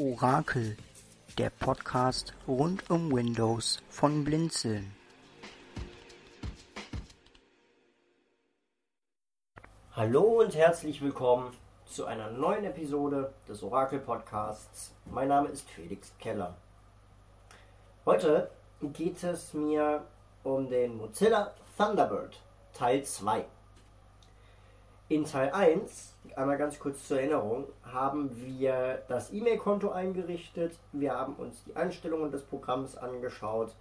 [0.00, 0.78] Orakel,
[1.36, 4.96] der Podcast rund um Windows von Blinzeln.
[9.92, 11.52] Hallo und herzlich willkommen
[11.84, 14.94] zu einer neuen Episode des Orakel Podcasts.
[15.04, 16.56] Mein Name ist Felix Keller.
[18.06, 20.06] Heute geht es mir
[20.44, 22.40] um den Mozilla Thunderbird
[22.72, 23.44] Teil 2.
[25.10, 31.34] In Teil 1, einmal ganz kurz zur Erinnerung, haben wir das E-Mail-Konto eingerichtet, wir haben
[31.34, 33.74] uns die Einstellungen des Programms angeschaut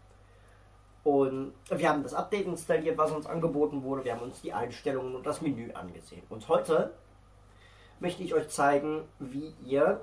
[1.03, 5.13] und wir haben das Update installiert, was uns angeboten wurde, wir haben uns die Einstellungen
[5.13, 6.23] und das Menü angesehen.
[6.29, 6.95] Und heute
[7.99, 10.01] möchte ich euch zeigen, wie ihr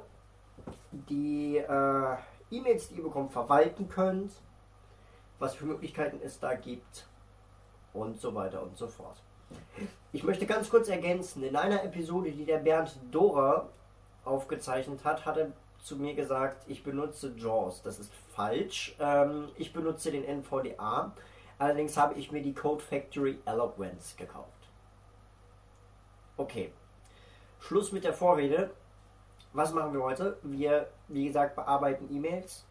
[0.92, 2.16] die äh,
[2.52, 4.30] E-Mails, die ihr bekommt, verwalten könnt,
[5.40, 7.08] was für Möglichkeiten es da gibt
[7.92, 9.25] und so weiter und so fort.
[10.12, 13.68] Ich möchte ganz kurz ergänzen, in einer Episode, die der Bernd Dora
[14.24, 17.82] aufgezeichnet hat, hat er zu mir gesagt, ich benutze JAWS.
[17.82, 18.96] Das ist falsch.
[18.98, 21.12] Ähm, ich benutze den NVDA.
[21.58, 24.50] Allerdings habe ich mir die Code Factory Eloquence gekauft.
[26.36, 26.72] Okay.
[27.60, 28.70] Schluss mit der Vorrede.
[29.52, 30.38] Was machen wir heute?
[30.42, 32.64] Wir, wie gesagt, bearbeiten E-Mails.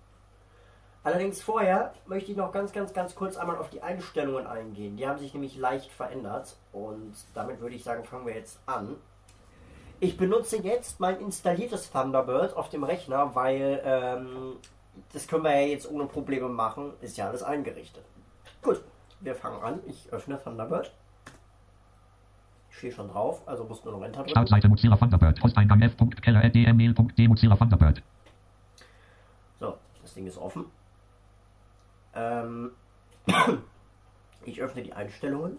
[1.05, 4.97] Allerdings vorher möchte ich noch ganz, ganz, ganz kurz einmal auf die Einstellungen eingehen.
[4.97, 8.95] Die haben sich nämlich leicht verändert und damit würde ich sagen, fangen wir jetzt an.
[9.99, 14.53] Ich benutze jetzt mein installiertes Thunderbird auf dem Rechner, weil ähm,
[15.13, 16.93] das können wir ja jetzt ohne Probleme machen.
[17.01, 18.03] Ist ja alles eingerichtet.
[18.63, 18.81] Gut,
[19.19, 19.81] wir fangen an.
[19.85, 20.91] Ich öffne Thunderbird.
[22.71, 24.31] Ich stehe schon drauf, also muss nur noch Enter drücken.
[24.31, 25.39] Startseite Mozilla Thunderbird.
[25.39, 28.01] Posteingang f.keller.dmail.de Mozilla Thunderbird.
[29.59, 30.65] So, das Ding ist offen.
[32.15, 32.71] Ähm,
[34.45, 35.57] ich öffne die Einstellungen.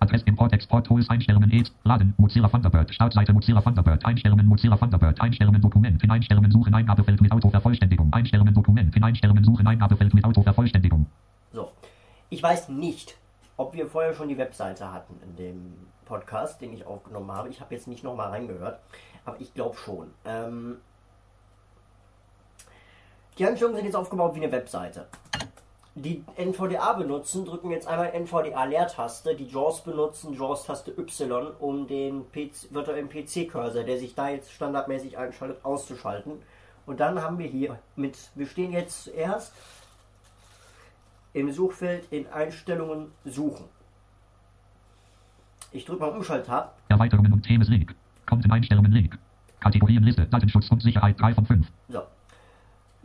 [0.00, 5.20] Adress Import Export Tools Einstellungen ETH Laden Mozilla Thunderbird Startseite Mozilla Thunderbird Einstellungen Mozilla Thunderbird
[5.20, 10.24] Einstellungen Dokument in Einstellungen suchen Eingabefeld mit Autovervollständigung Einstellungen Dokument in Einstellungen suchen Eingabefeld mit
[10.24, 11.06] Autovervollständigung
[11.52, 11.72] So,
[12.28, 13.16] ich weiß nicht,
[13.56, 17.48] ob wir vorher schon die Webseite hatten in dem Podcast, den ich aufgenommen habe.
[17.48, 18.80] Ich habe jetzt nicht nochmal reingehört,
[19.24, 20.10] aber ich glaube schon.
[20.24, 20.78] Ähm,
[23.38, 25.06] die Einstellungen sind jetzt aufgebaut wie eine Webseite.
[25.96, 32.74] Die NVDA benutzen, drücken jetzt einmal NVDA-Leertaste, die JAWS benutzen JAWS-Taste Y, um den PC,
[32.74, 36.42] virtuellen PC-Cursor, der sich da jetzt standardmäßig einschaltet, auszuschalten.
[36.86, 39.52] Und dann haben wir hier mit, wir stehen jetzt zuerst
[41.32, 43.66] im Suchfeld in Einstellungen suchen.
[45.70, 46.76] Ich drücke mal Umschalttab.
[46.88, 47.94] Erweiterungen und Themen Link
[48.26, 49.16] Content Einstellungen Link
[49.60, 52.02] Kategorienliste Datenschutz und Sicherheit 3 von 5 So.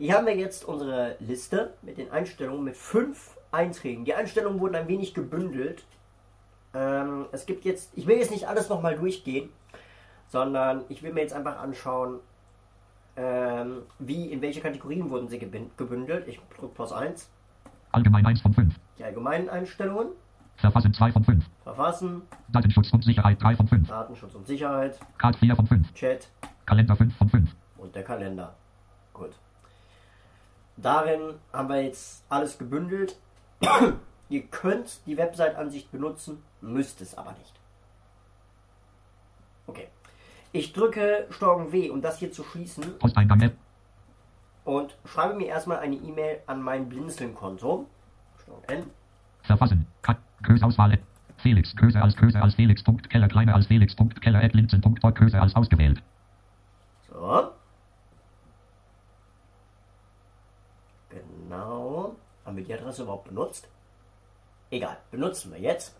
[0.00, 4.06] Hier haben wir jetzt unsere Liste mit den Einstellungen mit fünf Einträgen.
[4.06, 5.84] Die Einstellungen wurden ein wenig gebündelt.
[6.72, 9.50] Ähm, es gibt jetzt, ich will jetzt nicht alles nochmal durchgehen,
[10.28, 12.20] sondern ich will mir jetzt einfach anschauen,
[13.16, 16.26] ähm, wie, in welche Kategorien wurden sie gebün- gebündelt.
[16.28, 17.28] Ich drücke Plus 1.
[17.92, 20.12] Allgemein 1 von 5 Die allgemeinen Einstellungen,
[20.56, 25.36] Verfassen 2 von 5 Verfassen, Datenschutz und Sicherheit 3 von 5 Datenschutz und Sicherheit, Card
[25.36, 26.30] 4 von 5 Chat
[26.64, 28.54] Kalender 5 von 5 und der Kalender.
[29.12, 29.32] Gut.
[30.82, 33.18] Darin haben wir jetzt alles gebündelt.
[34.28, 37.54] Ihr könnt die Website-Ansicht benutzen, müsst es aber nicht.
[39.66, 39.88] Okay.
[40.52, 43.52] Ich drücke STRG W, um das hier zu schließen Posteingang
[44.64, 47.86] und schreibe mir erstmal eine E-Mail an mein Blinzeln-Konto.
[48.38, 48.90] STRG N.
[49.42, 50.98] Verfassen Cut Größe Auswahl
[51.38, 54.80] Felix größer als größer als Felix Punkt Keller kleiner als Felix Punkt Keller at Linzen
[54.80, 56.02] Punkt größer als ausgewählt
[57.08, 57.49] So.
[61.50, 62.14] Genau.
[62.46, 63.66] Haben wir die Adresse überhaupt benutzt?
[64.70, 65.96] Egal, benutzen wir jetzt.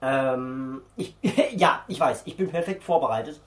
[0.00, 1.14] Ähm, ich,
[1.52, 3.38] ja, ich weiß, ich bin perfekt vorbereitet.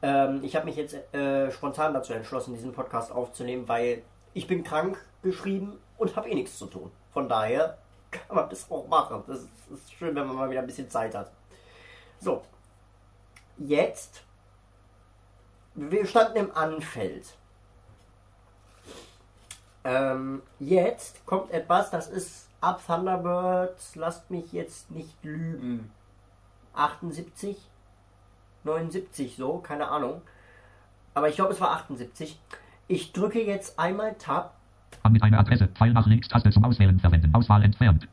[0.00, 4.64] Ähm, ich habe mich jetzt äh, spontan dazu entschlossen, diesen Podcast aufzunehmen, weil ich bin
[4.64, 6.90] krank geschrieben und habe eh nichts zu tun.
[7.12, 7.76] Von daher
[8.10, 9.22] kann man das auch machen.
[9.26, 11.30] Das ist, das ist schön, wenn man mal wieder ein bisschen Zeit hat.
[12.18, 12.40] So,
[13.58, 14.22] jetzt,
[15.74, 17.37] wir standen im Anfeld.
[19.88, 25.90] Ähm, jetzt kommt etwas, das ist ab Thunderbird, lasst mich jetzt nicht lügen.
[26.74, 27.56] 78,
[28.64, 30.20] 79 so, keine Ahnung.
[31.14, 32.38] Aber ich glaube, es war 78.
[32.86, 34.54] Ich drücke jetzt einmal Tab.
[35.02, 38.06] An mit einer Adresse Pfeil nach links Taste zum Auswählen verwenden Auswahl entfernt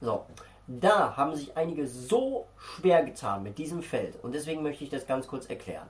[0.00, 0.24] So,
[0.66, 4.16] da haben sich einige so schwer getan mit diesem Feld.
[4.24, 5.88] Und deswegen möchte ich das ganz kurz erklären.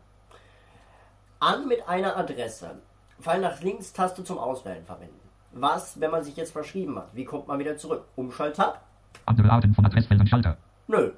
[1.39, 2.81] An mit einer Adresse.
[3.23, 5.21] Pfeil nach links Taste zum Auswählen verwenden.
[5.53, 7.15] Was, wenn man sich jetzt verschrieben hat?
[7.15, 8.05] Wie kommt man wieder zurück?
[8.17, 8.83] Umschalttab?
[9.27, 10.57] Andere Arten von Adressfeldern Schalter
[10.89, 11.13] Nö.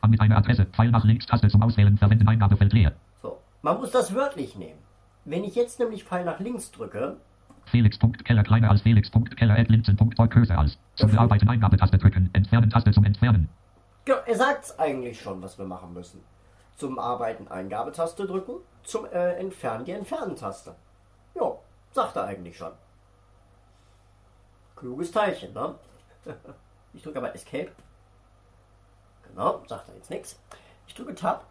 [0.00, 2.92] An mit einer Adresse Pfeil nach links Taste zum Auswählen verwenden Eingabefeld leer
[3.22, 3.38] So.
[3.62, 4.78] Man muss das wörtlich nehmen.
[5.24, 7.16] Wenn ich jetzt nämlich Pfeil nach links drücke,
[7.66, 10.78] Felix.keller kleiner als Felix.keller at Linzen.voll größer als.
[10.96, 12.30] Zum Bearbeiten Eingabetaste drücken.
[12.32, 13.48] Entfernen Taste zum Entfernen.
[14.06, 16.20] ja, er sagt's eigentlich schon, was wir machen müssen.
[16.76, 20.74] Zum Arbeiten Eingabetaste drücken, zum äh, Entfernen die Entfernen-Taste.
[21.34, 21.52] Ja,
[21.92, 22.72] sagt er eigentlich schon.
[24.76, 25.74] Kluges Teilchen, ne?
[26.94, 27.72] Ich drücke aber Escape.
[29.28, 30.38] Genau, sagt er jetzt nichts.
[30.86, 31.44] Ich drücke Tab.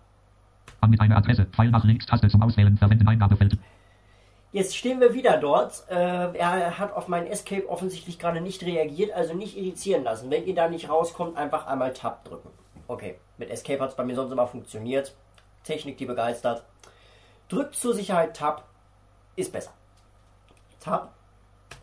[0.80, 1.45] An mit einer Adresse.
[1.45, 2.77] Pfeil nach links Taste zum Auswählen.
[2.77, 3.57] Verwenden Eingabefeld.
[4.53, 5.83] Jetzt stehen wir wieder dort.
[5.89, 10.29] Äh, er hat auf meinen Escape offensichtlich gerade nicht reagiert, also nicht irritieren lassen.
[10.29, 12.50] Wenn ihr da nicht rauskommt, einfach einmal Tab drücken.
[12.88, 15.15] Okay, mit Escape hat es bei mir sonst immer funktioniert.
[15.63, 16.63] Technik, die begeistert.
[17.50, 18.65] Drückt zur Sicherheit Tab,
[19.35, 19.71] ist besser.
[20.80, 21.13] Tab.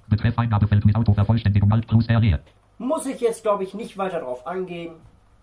[0.09, 2.41] Betreff Eingabefeld mit Autovervollständigung Alt plus R leer.
[2.79, 4.95] Muss ich jetzt, glaube ich, nicht weiter drauf angehen.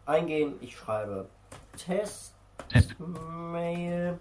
[0.05, 0.53] Eingehen.
[0.61, 1.27] Ich schreibe
[1.75, 2.33] Test,
[2.69, 2.95] Test.
[2.99, 4.19] Mail.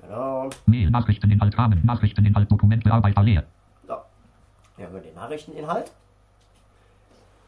[0.00, 0.50] Genau.
[0.66, 0.90] Mail.
[0.90, 1.84] Nachrichteninhalt Rahmen.
[1.84, 3.44] Nachrichteninhalt Dokument Bearbeiter leer.
[3.86, 3.96] So.
[4.76, 5.92] Hier haben wir den Nachrichteninhalt.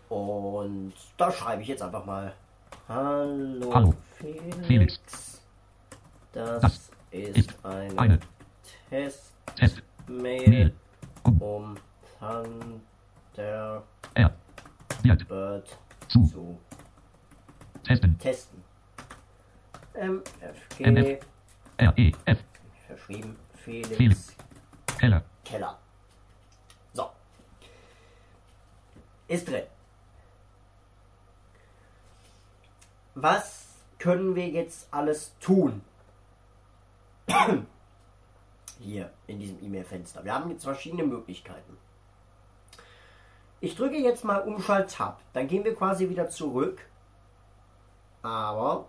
[0.09, 2.33] Und da schreibe ich jetzt einfach mal.
[2.89, 4.67] Hallo, Hallo, Felix.
[4.67, 5.01] Felix.
[6.33, 8.19] Das, Das ist, eine, eine
[8.91, 9.21] Testmail,
[9.57, 9.83] Test.
[10.07, 10.75] Mail.
[11.23, 11.77] Um
[15.01, 15.79] Thunderbird.
[16.09, 16.27] Zu.
[16.27, 16.59] zu
[17.85, 18.19] Testen.
[18.19, 18.65] testen.
[19.95, 21.27] MFG, MF.
[21.79, 21.93] R.
[21.97, 22.13] E.
[22.25, 22.39] F.
[22.87, 24.37] verschrieben Felix, Felix.
[24.99, 25.25] Keller.
[25.45, 25.79] Keller.
[26.93, 27.11] So.
[29.29, 29.65] Ist drin.
[33.15, 33.69] Was
[33.99, 35.83] können wir jetzt alles tun?
[38.81, 40.25] Hier in diesem E-Mail-Fenster.
[40.25, 41.77] Wir haben jetzt verschiedene Möglichkeiten.
[43.61, 45.21] Ich drücke jetzt mal Umschalt-Tab.
[45.33, 46.81] Dann gehen wir quasi wieder zurück.
[48.23, 48.87] Aber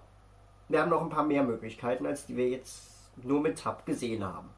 [0.67, 4.23] wir haben noch ein paar mehr Möglichkeiten, als die wir jetzt nur mit Tab gesehen
[4.23, 4.49] haben.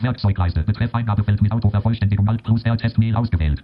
[0.00, 0.62] Werkzeugleiste.
[0.62, 2.76] Betreff Eingabefeld mit Autovervollständigung Alt plus R.
[2.76, 3.62] Testmail ausgewählt.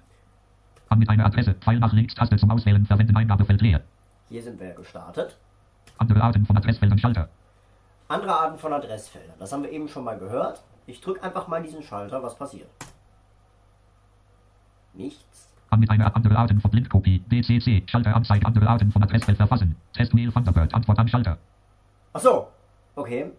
[0.89, 1.55] An mit einer Adresse.
[1.55, 2.85] Pfeil nach links Taste zum Auswählen.
[2.87, 3.83] Verwenden Eingabefeld leer.
[4.29, 5.39] Hier sind wir gestartet.
[5.99, 7.29] Andere Arten von Adressfeldern Schalter.
[8.11, 9.37] Andere Arten von Adressfeldern.
[9.39, 10.65] Das haben wir eben schon mal gehört.
[10.89, 12.21] Ich drücke einfach mal diesen Schalter.
[12.25, 12.69] Was passiert?
[14.95, 15.49] Nichts.
[15.71, 17.21] An mit einer andere Arten von Blindkopie.
[17.31, 17.89] DCC.
[17.89, 18.45] Schalter Anzeige.
[18.45, 19.77] Andere Arten von Adressfeld verfassen.
[19.93, 20.75] Testmail Thunderbird.
[20.75, 21.39] Antwort am Schalter.
[22.13, 22.49] Ach so.
[22.97, 23.31] Okay.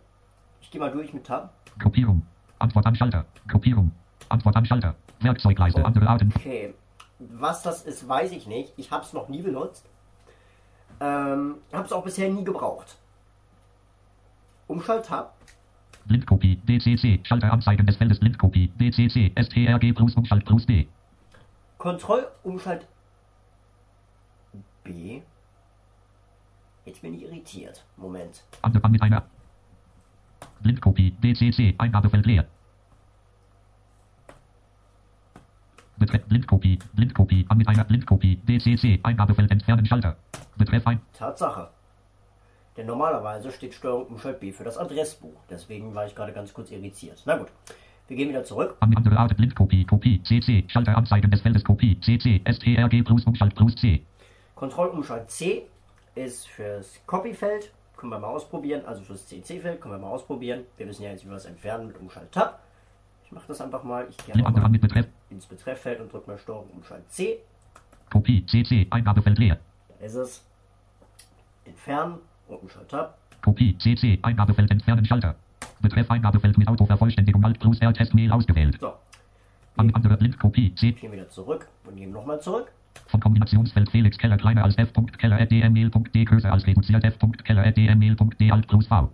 [0.62, 1.54] Ich gehe mal durch mit Tab.
[1.78, 2.26] Gruppierung.
[2.60, 3.26] Antwort am Schalter.
[3.50, 3.92] Gruppierung.
[4.30, 4.96] Antwort am Schalter.
[5.20, 5.84] Werkzeugleiste.
[5.84, 6.32] Andere Arten.
[6.34, 6.74] Okay.
[7.20, 8.72] Was das ist, weiß ich nicht.
[8.78, 9.86] Ich habe es noch nie benutzt.
[11.02, 12.96] Ähm, habe es auch bisher nie gebraucht.
[14.72, 15.34] Umschalt-Tab.
[16.06, 16.56] Blindkopie.
[16.56, 17.20] DCC.
[17.26, 18.70] Schalter Anzeigen des Feldes Blindkopie.
[18.80, 19.34] DCC.
[19.36, 20.88] STRG plus Umschalt plus D.
[21.78, 22.88] Kontroll-Umschalt
[24.84, 25.22] B.
[26.86, 27.84] Jetzt bin ich irritiert.
[27.98, 28.44] Moment.
[28.62, 29.24] Andere an mit einer.
[30.62, 31.12] Blindkopie.
[31.22, 31.76] DCC.
[31.78, 32.46] Eingabefeld leer.
[35.98, 36.80] Betreff Blindkopie.
[36.94, 37.46] Blindkopie.
[37.50, 38.38] An mit einer Blindkopie.
[38.38, 39.02] DCC.
[39.04, 40.16] Eingabefeld entfernen Schalter.
[40.58, 41.02] Betreff ein.
[41.14, 41.70] Tatsache.
[42.82, 45.40] Denn normalerweise steht Steuerung Umschalt B für das Adressbuch.
[45.48, 47.22] Deswegen war ich gerade ganz kurz irritiert.
[47.28, 47.50] Na gut.
[48.08, 48.76] Wir gehen wieder zurück.
[48.80, 49.86] An andere Art Blindkopie.
[49.86, 50.20] Kopie.
[50.24, 50.64] CC.
[50.68, 52.00] Schalter Anzeigen des Feldes Kopie.
[52.00, 52.42] CC.
[52.52, 54.02] STRG plus Umschalt plus C.
[54.56, 55.68] Kontrollumschalt C
[56.16, 57.72] ist fürs Copy-Feld.
[57.98, 58.84] Können wir mal ausprobieren.
[58.88, 60.64] Also fürs CC-Feld können wir mal ausprobieren.
[60.78, 62.64] Wir wissen ja jetzt, wie wir es entfernen mit Umschalt-Tab.
[63.26, 64.08] Ich mache das einfach mal.
[64.10, 65.06] Ich gehe mal mit Betreff.
[65.30, 67.42] ins Betrefffeld und drücke mal Steuerung Umschalt C.
[68.12, 68.44] Kopie.
[68.48, 68.88] CC.
[68.90, 69.60] Eingabefeld leer.
[70.00, 70.44] Da ist es.
[71.64, 72.18] Entfernen
[72.56, 73.18] Umschalt-Tab.
[73.42, 73.78] Kopie.
[73.78, 74.20] CC.
[74.22, 75.36] Eingabefeld entfernen Schalter.
[75.82, 78.78] Betreff Eingabefeld mit Autovervollständigung Alt plus R Testmail ausgewählt.
[78.80, 78.94] So.
[79.78, 80.76] An andere Blindkopie.
[80.76, 80.92] C.
[80.92, 82.72] Gehen wieder zurück und gehen nochmal zurück.
[83.08, 84.92] Von Kombinationsfeld Felix Keller kleiner als f.
[85.18, 87.18] Keller at dmail.d größer als reduziert f.
[87.44, 89.10] Keller at dmail.d alt plus v.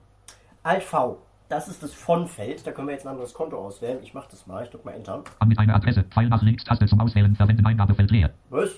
[0.64, 1.18] Alt V.
[1.50, 2.68] Das ist das Von-Feld.
[2.68, 4.00] Da können wir jetzt ein anderes Konto auswählen.
[4.04, 4.64] Ich mache das mal.
[4.64, 5.24] Ich drücke mal Enter.
[5.40, 6.04] An mit einer Adresse.
[6.04, 7.36] Pfeil nach links Taste zum Auswählen.
[7.36, 8.32] Verwenden Eingabefeld leer.
[8.50, 8.72] Was?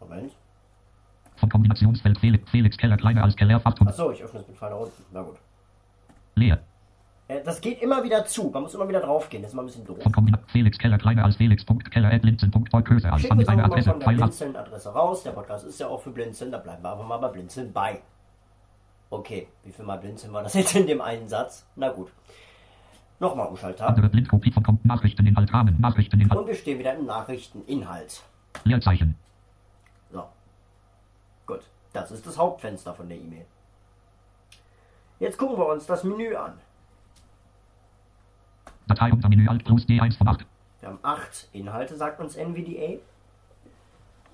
[0.00, 0.32] Moment.
[1.36, 4.70] Von Kombinationsfeld Felix, Felix Keller kleiner als Keller 800 Achso, ich öffne es mit Pfeil
[4.70, 5.02] nach unten.
[5.12, 5.36] Na gut.
[6.34, 6.58] leer.
[7.28, 8.50] Äh, Das geht immer wieder zu.
[8.50, 9.42] Man muss immer wieder draufgehen.
[9.42, 9.98] Das ist immer ein bisschen doof.
[10.02, 11.64] Von Kombination Felix Keller kleiner als Felix.
[11.90, 13.30] Keller at Linzen.voll größer als.
[13.30, 13.90] An mal Adresse.
[13.90, 15.22] von der Pfeil nach Blinzeln-Adresse raus.
[15.24, 16.52] Der Podcast ist ja auch für Blinzeln.
[16.52, 18.00] Da bleiben wir einfach mal bei Blinzeln bei.
[19.10, 21.66] Okay, wie viel Mal Blinzeln war das jetzt in dem einen Satz?
[21.76, 22.10] Na gut.
[23.18, 23.88] Nochmal Umschalttab.
[23.88, 25.80] andere Blindkopie von Nachrichteninhalt Rahmen.
[25.80, 26.38] Nachrichteninhalt.
[26.40, 28.22] Und wir stehen wieder im Nachrichteninhalt.
[28.64, 29.16] Leerzeichen.
[31.46, 31.62] Gut.
[31.92, 33.46] Das ist das Hauptfenster von der E-Mail.
[35.18, 36.52] Jetzt gucken wir uns das Menü an.
[38.86, 40.46] Datei unter Menü Alt plus D1 von 8.
[40.80, 43.00] Wir haben acht Inhalte, sagt uns NVDA.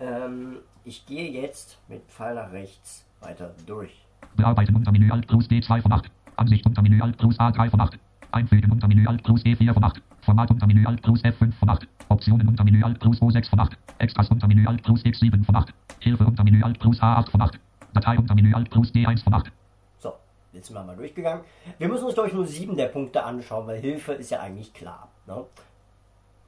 [0.00, 4.04] Ähm, ich gehe jetzt mit Pfeil nach rechts weiter durch.
[4.34, 6.10] Bearbeiten unter Menü Alt plus D2 von 8.
[6.36, 7.98] Ansicht unter Menü Alt plus A3 von 8.
[8.32, 10.02] Einfügen unter Menü Alt plus E4 von 8.
[10.22, 11.86] Format unter Menü Alt plus F5 von 8.
[12.08, 13.76] Optionen unter Menü Alt plus O6 von 8.
[13.98, 15.74] Extras unter Menü Alt plus X7 von 8.
[15.98, 17.58] Hilfe unter Menü Alt plus A8 von 8.
[17.92, 19.50] Datei unter Menü Alt plus D1 von 8.
[19.98, 20.14] So,
[20.52, 21.44] jetzt sind wir mal durchgegangen.
[21.78, 24.72] Wir müssen uns, glaube ich, nur sieben der Punkte anschauen, weil Hilfe ist ja eigentlich
[24.72, 25.08] klar.
[25.26, 25.44] Ne?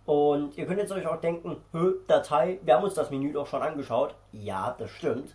[0.07, 1.57] Und ihr könnt jetzt euch auch denken,
[2.07, 4.15] Datei, wir haben uns das Menü doch schon angeschaut.
[4.33, 5.35] Ja, das stimmt.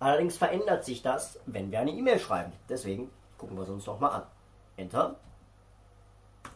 [0.00, 2.52] Allerdings verändert sich das, wenn wir eine E-Mail schreiben.
[2.68, 4.22] Deswegen gucken wir es uns doch mal an.
[4.76, 5.16] Enter.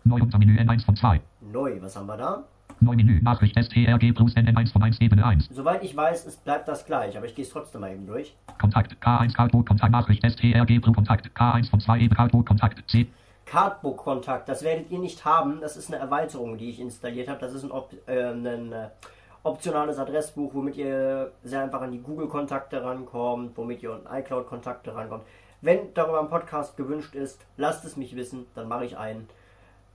[0.04, 1.20] Neu unter Menü N1 von 2.
[1.52, 2.44] Neu, was haben wir da?
[2.80, 5.48] Neu Menü Nachricht STRG plus NN1 von 1 Ebene 1.
[5.52, 8.34] Soweit ich weiß, es bleibt das gleich, aber ich gehe es trotzdem mal eben durch.
[8.58, 13.06] Kontakt K1 Cardboard Kontakt Nachricht STRG pro Kontakt K1 von 2 Ebene Cardboard Kontakt C.
[13.50, 15.60] Cardbook-Kontakt, das werdet ihr nicht haben.
[15.60, 17.40] Das ist eine Erweiterung, die ich installiert habe.
[17.40, 18.88] Das ist ein, Op äh, ein äh,
[19.42, 25.24] optionales Adressbuch, womit ihr sehr einfach an die Google-Kontakte rankommt, womit ihr an iCloud-Kontakte rankommt.
[25.62, 29.28] Wenn darüber ein Podcast gewünscht ist, lasst es mich wissen, dann mache ich einen.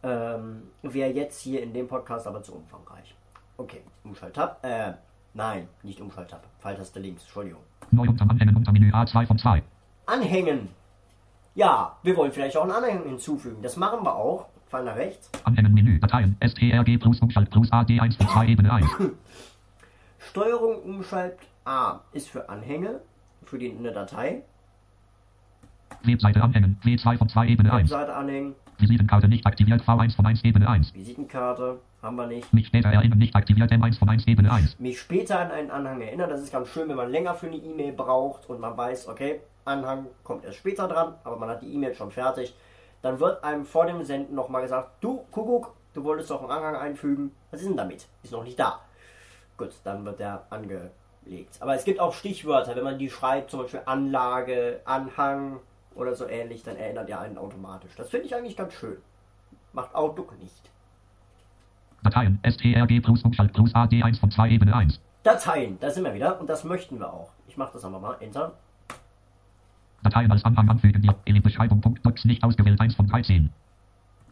[0.05, 3.15] Ähm, Wäre jetzt hier in dem Podcast aber zu umfangreich.
[3.57, 4.63] Okay, Umschalttab.
[4.63, 4.93] Äh,
[5.33, 6.43] nein, nicht Umschalttab.
[6.59, 7.61] Pfeiltaste links, Entschuldigung.
[7.89, 9.63] Neu unter Anhängen unter Menü A2 von 2.
[10.05, 10.69] Anhängen.
[11.55, 13.63] Ja, wir wollen vielleicht auch einen Anhang hinzufügen.
[13.63, 14.45] Das machen wir auch.
[14.67, 15.31] Fall nach rechts.
[15.43, 18.85] Anhängen Menü Dateien STRG plus Umschalt plus AD1 von 2 Ebene 1.
[20.19, 23.01] Steuerung Umschalt A ist für Anhänge,
[23.43, 24.43] für die eine Datei.
[26.03, 27.89] Webseite anhängen W2 von 2 Ebene 1.
[27.89, 28.55] Webseite anhängen.
[28.77, 30.93] Visitenkarte nicht aktiviert V1 von 1 Ebene 1.
[30.93, 32.53] Visitenkarte haben wir nicht.
[32.53, 34.79] Mich später erinnern nicht aktiviert M1 von 1 Ebene 1.
[34.79, 36.29] Mich später an einen Anhang erinnern.
[36.29, 39.41] Das ist ganz schön, wenn man länger für eine E-Mail braucht und man weiß, okay,
[39.63, 42.53] Anhang kommt erst später dran, aber man hat die E-Mail schon fertig.
[43.01, 46.75] Dann wird einem vor dem Senden nochmal gesagt, du Kuckuck, du wolltest doch einen Anhang
[46.75, 47.31] einfügen.
[47.51, 48.07] Was ist denn damit?
[48.23, 48.79] Ist noch nicht da.
[49.57, 51.57] Gut, dann wird der angelegt.
[51.59, 55.59] Aber es gibt auch Stichwörter, wenn man die schreibt, zum Beispiel Anlage, Anhang
[55.95, 57.95] oder so ähnlich, dann erinnert ihr einen automatisch.
[57.95, 58.97] Das finde ich eigentlich ganz schön.
[59.73, 60.69] Macht Outlook nicht.
[62.03, 64.99] Dateien STRG plus Umschalt plus AD1 von 2 Ebene 1.
[65.23, 67.31] Dateien, da sind wir wieder und das möchten wir auch.
[67.47, 68.15] Ich mache das einfach mal.
[68.19, 68.53] Enter.
[70.03, 71.01] Dateien als Anhang anfügen.
[71.01, 71.81] Die Element Beschreibung.
[71.81, 72.05] Punkt.
[72.05, 73.49] Docs nicht ausgewählt 1 von 13.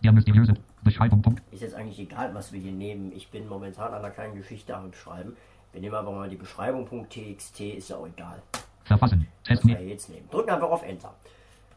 [0.03, 0.53] Der mysteriöse
[0.83, 1.21] Beschreibung.
[1.23, 1.41] Punkt.
[1.51, 3.11] Ist jetzt eigentlich egal, was wir hier nehmen.
[3.15, 5.35] Ich bin momentan an einer kleinen Geschichte am Schreiben.
[5.71, 8.43] Wir nehmen aber mal die Beschreibung.txt, ist ja auch egal.
[8.83, 9.27] Verfassen.
[9.43, 10.29] Test Was wir jetzt nehmen.
[10.29, 11.15] Drücken einfach auf Enter.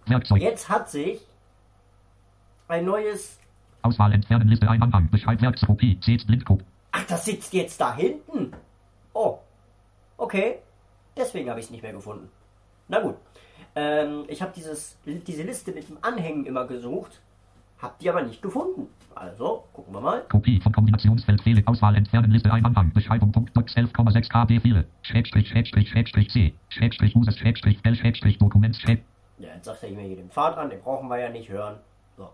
[0.08, 0.40] Werkzeug.
[0.40, 1.20] Jetzt hat sich
[2.68, 3.38] ein neues.
[3.82, 5.08] Auswahl entfernen Liste ein Anhang.
[5.10, 5.68] Beschreib Werkzeug.
[5.68, 5.98] Kopie.
[6.02, 6.64] Seht Blindcode.
[6.92, 8.52] Ach, das sitzt jetzt da hinten.
[9.12, 9.38] Oh.
[10.16, 10.58] Okay.
[11.16, 12.28] Deswegen habe ich es nicht mehr gefunden.
[12.88, 13.16] Na gut.
[13.74, 17.20] Ähm, ich habe dieses diese Liste mit dem Anhängen immer gesucht.
[17.80, 18.88] Hab die aber nicht gefunden.
[19.14, 20.22] Also, gucken wir mal.
[20.30, 21.62] Kopie von Kombinationsfeld Fehler.
[21.66, 22.92] Auswahl entfernen Liste ein Anhang.
[22.92, 23.32] Beschreibung.
[23.32, 23.56] Punkt.
[23.56, 24.84] Docs 11,6 KB 4.
[25.02, 26.54] Schrägstrich, Schrägstrich, Schrägstrich C.
[26.68, 29.02] Schrägstrich Users, Schrägstrich, Fell, Schrägstrich, Dokument, Schräg.
[29.38, 31.76] Ja, jetzt sagt er mir hier den Pfad an, den brauchen wir ja nicht hören.
[32.16, 32.30] So.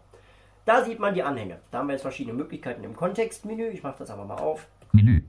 [0.65, 1.59] Da sieht man die Anhänge.
[1.71, 3.69] Da haben wir jetzt verschiedene Möglichkeiten im Kontextmenü.
[3.69, 4.67] Ich mache das einfach mal auf.
[4.93, 5.23] Menü.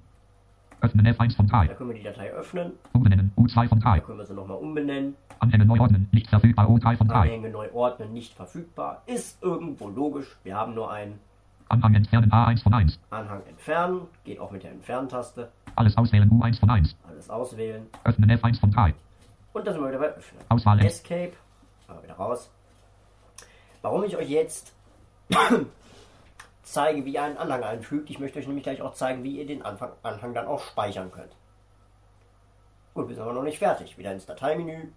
[0.82, 1.74] Öffnen F1 von Da 3.
[1.76, 2.74] können wir die Datei öffnen.
[2.92, 4.02] Umbenennen U2 von Da 3.
[4.02, 5.16] können wir sie nochmal umbenennen.
[5.40, 6.10] Anhänge neu ordnen.
[6.12, 7.16] Nicht verfügbar O3 von 3.
[7.16, 9.02] Anhänge neu ordnen, nicht verfügbar.
[9.06, 10.38] Ist irgendwo logisch.
[10.44, 11.20] Wir haben nur einen
[11.70, 13.00] Anhang entfernen A1 von 1.
[13.10, 14.02] Anhang entfernen.
[14.26, 15.50] Geht auch mit der Entfernen-Taste.
[15.76, 16.96] Alles auswählen U1 von 1.
[17.08, 17.88] Alles auswählen.
[18.04, 18.94] Öffnen F1 von 3.
[19.54, 20.42] Und dann sind wir wieder bei Öffnen.
[20.50, 20.86] Auswahl.
[20.86, 21.32] Escape.
[21.94, 22.50] Aber wieder raus.
[23.82, 24.74] Warum ich euch jetzt
[26.64, 28.10] zeige, wie ihr einen Anhang einfügt.
[28.10, 31.12] Ich möchte euch nämlich gleich auch zeigen, wie ihr den Anfang, Anhang dann auch speichern
[31.12, 31.36] könnt.
[32.94, 33.98] Gut, wir sind aber noch nicht fertig.
[33.98, 34.90] Wieder ins Dateimenü.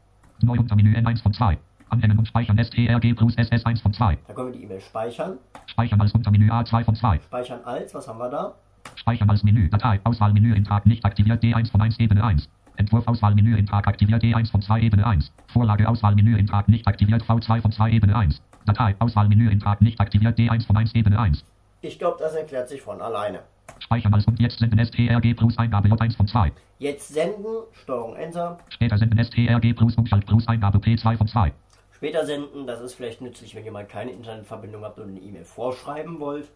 [0.43, 1.59] Neu unter Menü N1 von 2.
[1.89, 4.19] Anhängen und speichern STRG plus SS1 von 2.
[4.27, 5.39] Da können wir die E-Mail speichern.
[5.67, 7.21] Speichern als unter Menü A2 von 2.
[7.21, 8.55] Speichern als, was haben wir da?
[8.97, 9.69] Speichern als Menü.
[9.69, 10.01] Datei.
[10.05, 12.49] Auswahlmenü Eintrag nicht aktiviert D1 von 1 Ebene 1.
[12.77, 15.33] Entwurf Auswahlmenü Eintrag aktiviert D1 von 2 Ebene 1.
[15.49, 18.43] Vorlage Auswahlmenü Eintrag nicht aktiviert V2 von 2 Ebene 1.
[18.67, 18.95] Datei.
[18.99, 21.45] Auswahlmenü Eintrag nicht aktiviert D1 von 1 Ebene 1.
[21.81, 23.41] Ich glaube, das erklärt sich von alleine.
[23.79, 26.53] Speichern als und jetzt senden STRG plus Eingabe J1 von 2.
[26.79, 28.59] Jetzt senden, Steuerung Enter.
[28.69, 31.53] Später senden STRG plus Umschalt plus Eingabe P2 von 2.
[31.93, 35.45] Später senden, das ist vielleicht nützlich, wenn ihr mal keine Internetverbindung habt und eine E-Mail
[35.45, 36.49] vorschreiben wollt.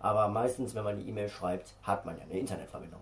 [0.00, 3.00] Aber meistens, wenn man eine E-Mail schreibt, hat man ja eine Internetverbindung.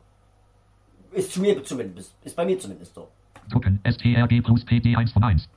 [1.17, 3.09] Ist zu mir zumindest, ist bei mir zumindest so.
[3.51, 5.49] Drucken STRG plus PD1 von 1.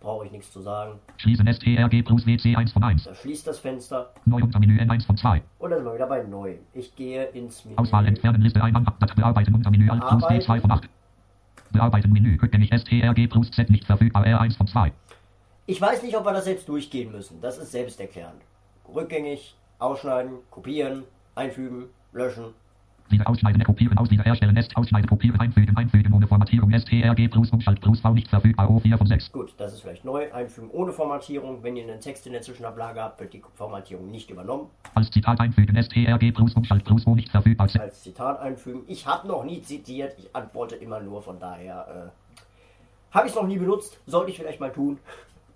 [0.00, 1.00] Brauche ich nichts zu sagen.
[1.16, 3.02] Schließen STRG plus WC1 von 1.
[3.02, 5.42] Da schließt das Fenster Neu unter Menü N1 von 2.
[5.58, 6.54] und dann sind wir wieder bei neu.
[6.72, 7.76] Ich gehe ins Menü.
[7.78, 8.94] Auswahl entfernen Liste ein Anhang.
[9.00, 10.52] Dat bearbeiten unter Menü Alt plus Bearbeiten.
[10.52, 10.88] D2 von 8.
[11.72, 12.38] Bearbeiten Menü.
[12.40, 14.92] Rückgängig STRG plus Z nicht verfügbar R1 von 2.
[15.66, 17.40] Ich weiß nicht, ob wir das jetzt durchgehen müssen.
[17.40, 18.40] Das ist selbsterklärend.
[18.94, 21.02] Rückgängig, ausschneiden, kopieren,
[21.34, 22.54] einfügen, löschen.
[23.10, 27.50] Wieder ausschneiden, kopieren, aus, wieder erstellen, Nest, ausschneiden, kopieren, einfügen, einfügen, ohne Formatierung, STRG plus
[27.50, 29.32] Umschalt plus V nicht verfügbar, O4 von 6.
[29.32, 30.30] Gut, das ist vielleicht neu.
[30.32, 31.62] Einfügen ohne Formatierung.
[31.62, 34.68] Wenn ihr einen Text in der Zwischenablage habt, wird die Formatierung nicht übernommen.
[34.94, 37.68] Als Zitat einfügen, STRG plus Umschalt plus O nicht verfügbar.
[37.80, 38.82] Als Zitat einfügen.
[38.86, 40.14] Ich habe noch nie zitiert.
[40.18, 41.22] Ich antworte immer nur.
[41.22, 43.98] Von daher äh, habe ich es noch nie benutzt.
[44.06, 44.98] Sollte ich vielleicht mal tun.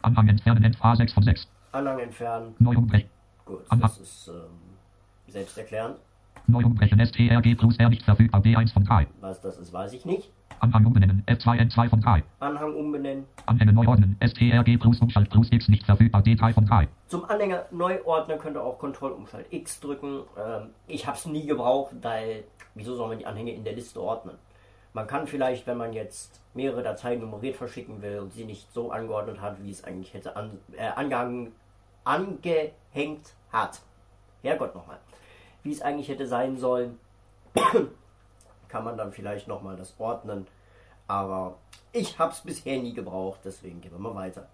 [0.00, 1.48] Anhang entfernen, End A6 von 6.
[1.72, 2.54] Anhang entfernen.
[2.58, 3.08] Neu umbrechen,
[3.44, 3.82] Gut, Anhang.
[3.82, 4.34] das ist ähm,
[5.28, 5.96] selbsterklärend.
[6.52, 9.06] Neu umbrechen, STRG plus R nicht verfügbar, B1 von 3.
[9.20, 10.30] Was das ist, weiß ich nicht.
[10.60, 12.22] Anhang umbenennen, F2 N2 von 3.
[12.38, 13.24] Anhang umbenennen.
[13.46, 16.86] Anhänge neu ordnen, STRG plus Umschalt plus X nicht verfügbar, D3 von 3.
[17.08, 20.20] Zum Anhänger neu ordnen könnt ihr auch Kontrollumschalt X drücken.
[20.38, 22.44] Ähm, ich habe es nie gebraucht, weil
[22.74, 24.36] wieso soll man die Anhänge in der Liste ordnen?
[24.92, 28.92] Man kann vielleicht, wenn man jetzt mehrere Dateien nummeriert verschicken will und sie nicht so
[28.92, 31.52] angeordnet hat, wie es eigentlich hätte an, äh, angehangen,
[32.04, 33.80] angehängt hat.
[34.42, 34.98] Herrgott nochmal.
[35.62, 36.98] Wie es eigentlich hätte sein sollen,
[38.68, 40.46] kann man dann vielleicht nochmal das ordnen.
[41.06, 41.58] Aber
[41.92, 44.48] ich habe es bisher nie gebraucht, deswegen gehen wir mal weiter.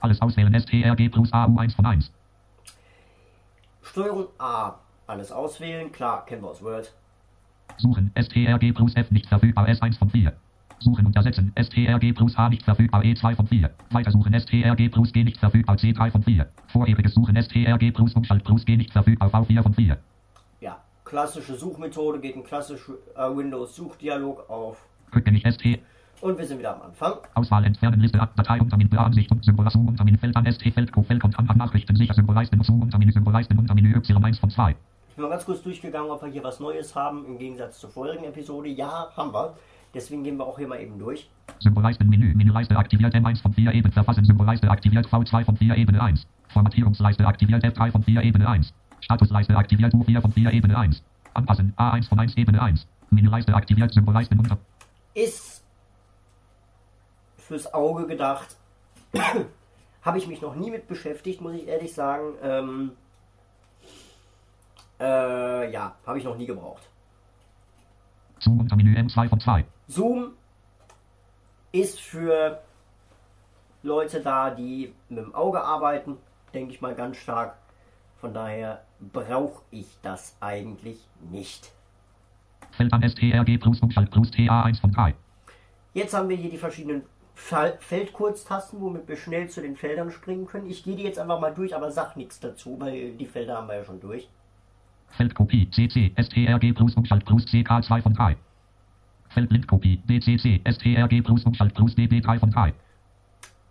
[0.00, 2.10] Alles auswählen, STRG plus AU1 von 1.
[3.82, 4.74] Steuerung A.
[5.06, 5.92] Alles auswählen.
[5.92, 6.92] Klar, kennen wir aus Word.
[7.76, 10.32] Suchen, STRG plus F nicht verfügbar, S1 von 4.
[10.78, 13.70] Suchen und ersetzen, STRG plus H nicht verfügbar, E2 von 4.
[13.90, 16.48] Weitersuchen, STRG plus G nicht verfügbar, C3 von 4.
[16.68, 19.98] Vorheriges Suchen, STRG plus Umschalt plus G nicht verfügbar, V4 von 4.
[21.12, 24.78] Klassische Suchmethode geht ein klassischer äh, Windows-Suchdialog auf.
[26.22, 27.18] Und wir sind wieder am Anfang.
[27.34, 30.90] Auswahl entfernen, Liste ab, Datei Untermenü, Ansicht und Symbol, Zoom Untermenü, Feld an, ST, Feld,
[30.90, 34.74] Co, Feld und Anhang, Nachrichten, sicher, Symbolleisten, Zoom Untermenü, Symbolleisten, Untermenü, Y1 von 2.
[35.10, 37.90] Ich bin mal ganz kurz durchgegangen, ob wir hier was Neues haben, im Gegensatz zur
[37.90, 38.70] vorigen Episode.
[38.70, 39.54] Ja, haben wir.
[39.92, 41.28] Deswegen gehen wir auch hier mal eben durch.
[41.58, 46.00] Symbolleisten, Menü, Menüleiste aktiviert, M1 von 4, Ebene verfassen, Symbolleiste aktiviert, V2 von 4, Ebene
[46.00, 46.26] 1.
[46.48, 48.72] Formatierungsleiste aktiviert, F3 von 4, Ebene 1.
[49.02, 51.02] Statusleiste aktiviert, U4 von 4, Ebene 1.
[51.34, 52.86] Anpassen, A1 von 1, Ebene 1.
[53.10, 54.58] Menüleiste aktiviert, Symbolleisten unter.
[55.14, 55.64] Ist
[57.36, 58.56] fürs Auge gedacht.
[60.02, 62.34] Habe ich mich noch nie mit beschäftigt, muss ich ehrlich sagen.
[62.42, 62.92] Ähm,
[64.98, 66.82] äh, ja, habe ich noch nie gebraucht.
[68.38, 69.64] Zoom Untermenü, M2 von 2.
[69.88, 70.32] Zoom
[71.72, 72.62] ist für
[73.82, 76.16] Leute da, die mit dem Auge arbeiten,
[76.54, 77.56] denke ich mal ganz stark.
[78.20, 80.98] Von daher brauche ich das eigentlich
[81.30, 81.70] nicht.
[82.72, 85.14] Feld an, STRG plus Umschalt plus TA1 von 3.
[85.94, 87.02] Jetzt haben wir hier die verschiedenen
[87.34, 90.70] Feldkurztasten, womit wir schnell zu den Feldern springen können.
[90.70, 93.68] Ich gehe die jetzt einfach mal durch, aber sag nichts dazu, weil die Felder haben
[93.68, 94.28] wir ja schon durch.
[95.08, 98.36] Feldkopie, CC, STRG plus Umschalt plus CK2 von 3.
[99.28, 102.74] Feldblindkopie, DCC, STRG plus Umschalt plus DB3 von 3.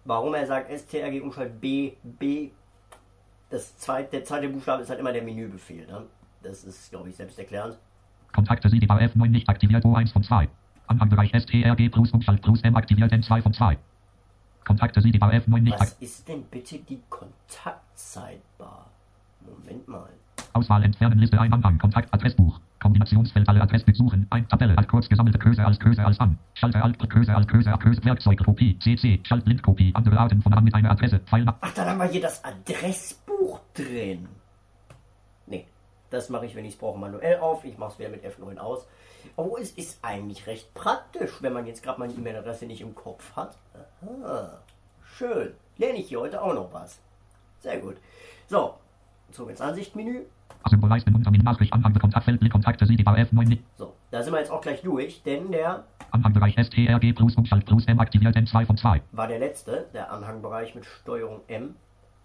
[0.05, 2.49] Warum er sagt STRG Umschalt B, B,
[3.51, 5.85] das zweite, der zweite Buchstabe ist halt immer der Menübefehl.
[5.85, 6.03] Ne?
[6.41, 7.77] Das ist, glaube ich, selbsterklärend.
[8.33, 10.47] Kontakte SIDIBA F9 nicht aktiviert, O1 von 2.
[10.87, 13.77] Anhangbereich STRG plus Umschalt plus M aktiviert, N2 von 2.
[14.63, 16.01] Kontakte SIDIBA F9 nicht Was aktiviert.
[16.01, 18.89] ist denn bitte die Kontaktzeitbar?
[19.41, 20.09] Moment mal.
[20.53, 22.59] Auswahl entfernen, Liste ein Anhang, Kontakt, Adressbuch.
[22.81, 26.37] Kombinationsfeld alle Adressbuch suchen, ein Tabelle als kurz gesammelte Größe als Größe als an.
[26.55, 30.73] Schalter alt Größe als Größe als Größe Werkzeugkopie, CC, Schaltblindkopie, andere Arten von an mit
[30.73, 31.55] einer Adresse, Pfeil nach.
[31.61, 34.27] Ach, dann haben wir hier das Adressbuch drin.
[35.45, 35.67] Nee,
[36.09, 37.63] das mache ich, wenn ich es brauche, manuell auf.
[37.63, 38.87] Ich mache es wieder mit F9 aus.
[39.35, 43.35] Oh, es ist eigentlich recht praktisch, wenn man jetzt gerade meine E-Mail-Adresse nicht im Kopf
[43.35, 43.57] hat.
[44.01, 44.57] Aha,
[45.03, 45.53] schön.
[45.77, 46.99] Lerne ich hier heute auch noch was.
[47.59, 47.97] Sehr gut.
[48.47, 48.73] So,
[49.31, 50.23] zurück ins Ansichtmenü.
[50.63, 53.63] Untermenü Nachricht Anhang Kontaktfeld Blick Kontakte SIDIBA F9 nicht.
[53.77, 57.85] So, da sind wir jetzt auch gleich durch, denn der Anhangbereich STRG plus Umschalt plus
[57.85, 59.01] M aktiviert N2 von 2.
[59.11, 61.75] war der letzte, der Anhangbereich mit Steuerung M.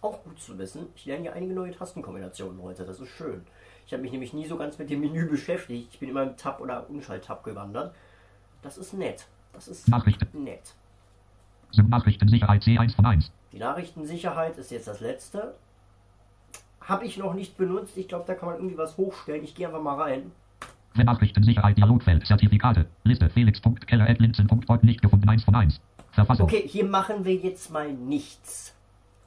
[0.03, 0.87] Auch gut zu wissen.
[0.95, 3.43] Ich lerne ja einige neue Tastenkombinationen heute, das ist schön.
[3.87, 5.89] Ich habe mich nämlich nie so ganz mit dem Menü beschäftigt.
[5.93, 7.95] Ich bin immer im Tab- oder Umschalt-Tab gewandert.
[8.63, 9.27] Das ist nett.
[9.53, 10.45] Das ist Nachrichten.
[10.45, 10.75] nett.
[11.77, 13.31] Nachrichtensicherheit C1 von 1.
[13.53, 15.55] Die Nachrichtensicherheit ist jetzt das letzte.
[16.87, 17.97] Habe ich noch nicht benutzt.
[17.97, 19.43] Ich glaube, da kann man irgendwie was hochstellen.
[19.43, 20.31] Ich gehe einfach mal rein.
[20.95, 25.81] Nachrichtensicherheit Dialogfeld Zertifikate Liste Felix.keller.linzen.org nicht gefunden 1 von 1.
[26.13, 26.47] Verfassung.
[26.47, 28.75] Okay, hier machen wir jetzt mal nichts.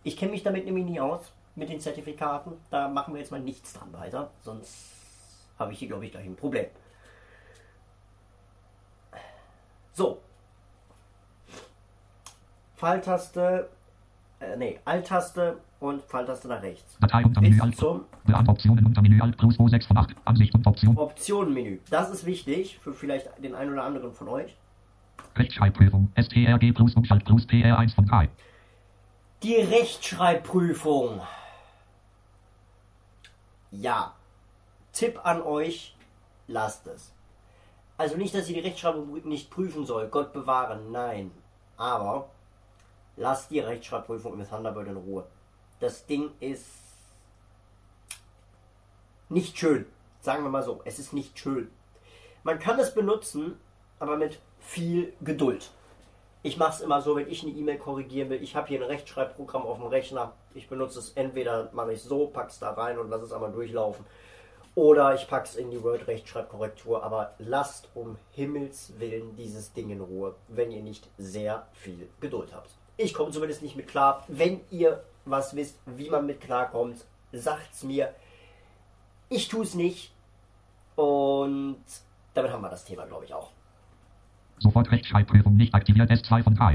[0.03, 2.53] Ich kenne mich damit nämlich nie aus, mit den Zertifikaten.
[2.71, 4.31] Da machen wir jetzt mal nichts dran weiter.
[4.41, 4.95] Sonst
[5.59, 6.65] habe ich hier, glaube ich, gleich ein Problem.
[9.93, 10.21] So.
[12.77, 13.69] Pfeiltaste,
[14.39, 16.97] äh, nee, Alt-Taste und Pfeiltaste nach rechts.
[16.99, 17.75] Datei unter Menü Alt.
[17.75, 20.15] zum Beantwortoptionen unter Menü Alt plus O 6 von 8.
[20.25, 20.97] Ansicht und Option.
[20.97, 21.79] Optionenmenü.
[21.89, 24.55] Das ist wichtig für vielleicht den einen oder anderen von euch.
[25.35, 26.11] Rechtschreibprüfung.
[26.19, 28.29] STRG plus Umschalt plus PR 1 von 3.
[29.43, 31.21] Die Rechtschreibprüfung.
[33.71, 34.13] Ja.
[34.93, 35.95] Tipp an euch.
[36.47, 37.13] lasst es.
[37.97, 41.31] Also nicht, dass ihr die Rechtschreibung nicht prüfen soll, Gott bewahre, nein.
[41.77, 42.29] Aber
[43.19, 45.25] lasst die Rechtschreibprüfung im Thunderbird in Ruhe.
[45.79, 46.65] Das Ding ist
[49.27, 49.85] nicht schön.
[50.21, 51.69] Sagen wir mal so, es ist nicht schön.
[52.43, 53.59] Man kann es benutzen,
[53.99, 55.71] aber mit viel Geduld.
[56.41, 58.41] Ich mache es immer so, wenn ich eine E-Mail korrigieren will.
[58.41, 60.33] Ich habe hier ein Rechtschreibprogramm auf dem Rechner.
[60.53, 63.51] Ich benutze es entweder mache ich so, packe es da rein und lasse es einmal
[63.51, 64.05] durchlaufen.
[64.75, 67.03] Oder ich packe es in die Word-Rechtschreibkorrektur.
[67.03, 72.53] Aber lasst um Himmels Willen dieses Ding in Ruhe, wenn ihr nicht sehr viel Geduld
[72.53, 72.78] habt.
[73.01, 74.25] Ich komme zumindest nicht mit klar.
[74.27, 78.13] Wenn ihr was wisst, wie man mit klarkommt, sagt's mir.
[79.29, 80.11] Ich tue es nicht.
[80.97, 81.77] Und
[82.33, 83.51] damit haben wir das Thema, glaube ich, auch.
[84.57, 86.11] Sofort Rechtschreibprüfung nicht aktiviert.
[86.11, 86.73] S2 von 3.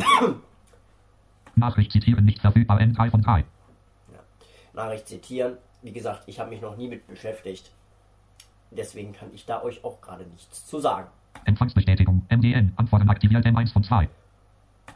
[1.57, 2.81] Nachricht zitieren nicht verfügbar.
[2.81, 3.41] N3 von 3.
[3.41, 3.45] Ja.
[4.73, 5.59] Nachricht zitieren.
[5.83, 7.71] Wie gesagt, ich habe mich noch nie mit beschäftigt.
[8.71, 11.09] Deswegen kann ich da euch auch gerade nichts zu sagen.
[11.45, 12.25] Empfangsbestätigung.
[12.31, 12.73] MDN.
[12.77, 13.45] Antworten aktiviert.
[13.45, 14.09] M1 von 2.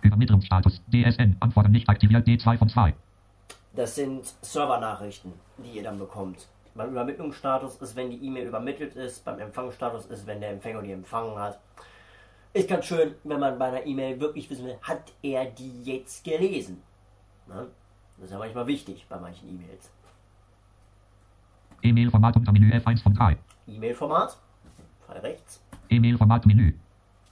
[0.02, 0.82] Übermittlungsstatus.
[0.92, 1.36] DSN.
[1.40, 2.26] Antworten nicht aktiviert.
[2.26, 2.94] D2 von 2.
[3.74, 6.48] Das sind Servernachrichten, die ihr dann bekommt.
[6.74, 9.24] Beim Übermittlungsstatus ist, wenn die E-Mail übermittelt ist.
[9.24, 11.58] Beim Empfangsstatus ist, wenn der Empfänger die empfangen hat.
[12.52, 16.24] Ist ganz schön, wenn man bei einer E-Mail wirklich wissen will, hat er die jetzt
[16.24, 16.82] gelesen?
[17.46, 17.66] Ne?
[18.16, 19.90] Das ist ja manchmal wichtig bei manchen E-Mails.
[21.82, 23.36] E-Mail-Format unter Menü F1 von 3.
[23.68, 24.36] E-Mail-Format,
[25.06, 25.62] Fall rechts.
[25.88, 26.74] E-Mail-Format Menü.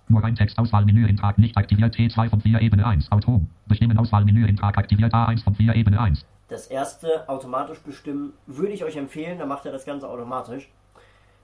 [0.08, 3.10] Nur ein Textauswahlmenü Eintrag nicht aktiviert T2 von 4 Ebene 1.
[3.10, 3.48] Autom.
[3.66, 6.24] Bestimmen Auswahlmenü Eintrag aktiviert A1 von 4 Ebene 1.
[6.48, 10.70] Das erste automatisch bestimmen würde ich euch empfehlen, dann macht er das Ganze automatisch.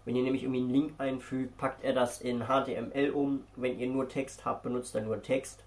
[0.05, 3.41] Wenn ihr nämlich irgendwie einen Link einfügt, packt er das in HTML um.
[3.57, 5.65] Wenn ihr nur Text habt, benutzt er nur Text.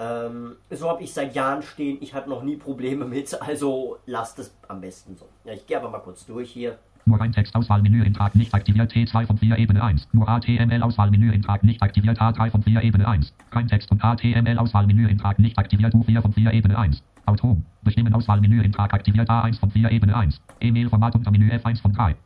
[0.00, 1.98] Ähm, so habe ich seit Jahren stehen.
[2.00, 5.28] Ich habe noch nie Probleme mit, also lasst es am besten so.
[5.44, 6.78] Ja, ich gehe aber mal kurz durch hier.
[7.06, 10.08] Nur ein Textauswahlmenü Eintrag nicht aktiviert T2 von 4 Ebene 1.
[10.12, 13.34] Nur HTML Auswahlmenü Eintrag nicht aktiviert A3 von 4 Ebene 1.
[13.50, 17.02] Kein Text und HTML Auswahlmenü Eintrag nicht aktiviert U4 von 4 Ebene 1.
[17.26, 17.64] Autom.
[17.82, 20.40] Bestimmen Auswahlmenü Eintrag aktiviert A1 von 4 Ebene 1.
[20.60, 22.16] E-Mail-Format unter Menü F1 von 3.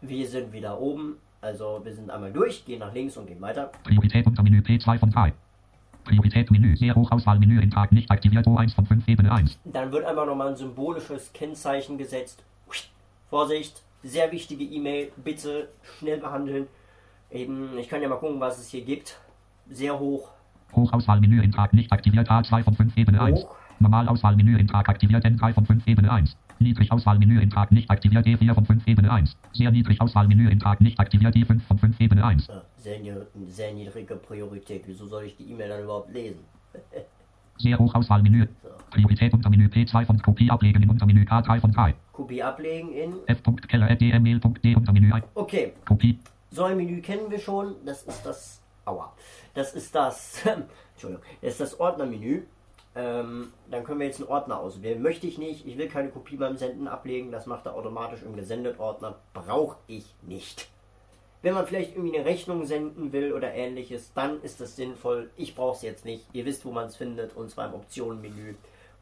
[0.00, 1.16] Wir sind wieder oben.
[1.40, 3.70] Also wir sind einmal durch, gehen nach links und gehen weiter.
[3.84, 5.32] Priorität unter Menü P2 von 3.
[6.04, 9.58] Priorität Menü sehr hoch Auswahlmenü Eintrag nicht aktiviert O1 von 5 Ebene 1.
[9.64, 12.42] Dann wird einfach nochmal ein symbolisches Kennzeichen gesetzt.
[13.34, 15.68] Vorsicht, sehr wichtige E-Mail, bitte
[15.98, 16.68] schnell behandeln.
[17.32, 19.18] Eben, ich kann ja mal gucken, was es hier gibt.
[19.68, 20.28] Sehr hoch.
[20.72, 23.40] Hochauswahlmenü Eintrag nicht aktiviert A2 von 5 Ebene 1.
[23.40, 23.56] Hoch.
[23.80, 26.36] Normalauswahlmenü Eintrag aktiviert N3 von 5 Ebene 1.
[26.60, 29.36] Niedrig Auswahlmenü Eintrag nicht aktiviert E4 von 5 Ebene 1.
[29.52, 32.48] Sehr niedrig Auswahlmenü Eintrag nicht aktiviert E5 von 5 Ebene 1.
[32.48, 33.00] Äh, Sehr,
[33.48, 34.84] sehr niedrige Priorität.
[34.86, 36.44] Wieso soll ich die E-Mail dann überhaupt lesen?
[37.58, 38.48] Sehr hoch Auswahlmenü.
[38.90, 41.94] Priorität unter Menü P2 von Kopie ablegen in Untermenü K3 von 3.
[42.12, 43.14] Kopie ablegen in.
[43.26, 45.24] F.keller.dmail.d Untermenü 1.
[45.34, 46.18] Okay, Kopie.
[46.50, 47.74] so ein Menü kennen wir schon.
[47.84, 48.60] Das ist das.
[48.84, 49.12] Aua.
[49.54, 50.44] Das ist das.
[50.94, 51.24] Entschuldigung.
[51.42, 52.42] Das ist das Ordnermenü.
[52.96, 55.02] Ähm, dann können wir jetzt einen Ordner auswählen.
[55.02, 55.66] Möchte ich nicht.
[55.66, 57.32] Ich will keine Kopie beim Senden ablegen.
[57.32, 59.16] Das macht er automatisch im Gesendet-Ordner.
[59.32, 60.68] Brauche ich nicht.
[61.44, 65.28] Wenn man vielleicht irgendwie eine Rechnung senden will oder ähnliches, dann ist das sinnvoll.
[65.36, 66.24] Ich brauche es jetzt nicht.
[66.32, 67.36] Ihr wisst, wo man es findet.
[67.36, 68.54] Und zwar im Optionenmenü.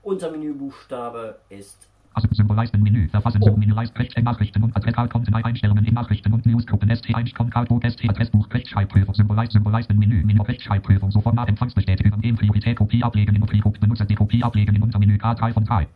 [0.02, 3.08] Unter Menübuchstabe ist Also Symbolleisten Menü.
[3.10, 3.46] Verfassen Oh.
[3.46, 8.10] Submenü Leist Rechts Nachrichten und Adressat Konten Einstellungen in Nachrichten und Newsgruppen ST1 Konkatbuch ST
[8.10, 13.42] Adressbuch Rechtschreibprüfung Symbolleist Symbolleisten Menü Menü Rechtschreibprüfung sofort nach Empfangsbestätigung in Priorität Kopie ablegen in
[13.44, 15.86] Utri Benutzer die Kopie ablegen in Untermenü K3 von 3.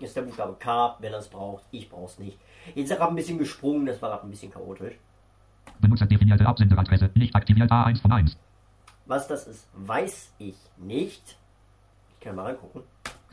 [0.00, 1.64] ist der Buchstabe K, wenn er es braucht.
[1.72, 2.38] Ich brauche es nicht.
[2.76, 4.94] Jetzt ist er gerade ein bisschen gesprungen, das war gerade ein bisschen chaotisch.
[5.80, 8.36] Benutzer definierte Absenderadresse nicht aktiviert A1 von 1.
[9.06, 11.38] Was das ist, weiß ich nicht.
[12.10, 12.82] Ich kann mal reingucken.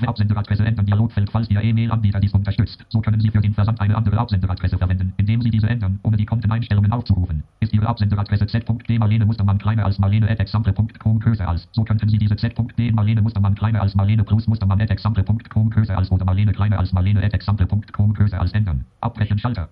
[0.04, 2.86] Absenderadresse ändern Dialogfeld, falls Ihr E-Mail-Anbieter dies unterstützt.
[2.90, 6.18] So können Sie für den Versand eine andere Absenderadresse verwenden, indem Sie diese ändern, ohne
[6.18, 7.44] die Konteneinstellungen aufzurufen.
[7.62, 12.10] Ist Ihre Absenderadresse z.d Marlene Mustermann kleiner als Marlene at example.com größer als, so könnten
[12.10, 16.26] Sie diese z.d Marlene Mustermann kleiner als Marlene plus Mustermann at example.com größer als oder
[16.26, 18.86] Marlene kleiner als Marlene at example.com größer als ändern.
[19.00, 19.70] Abbrechen Schalter.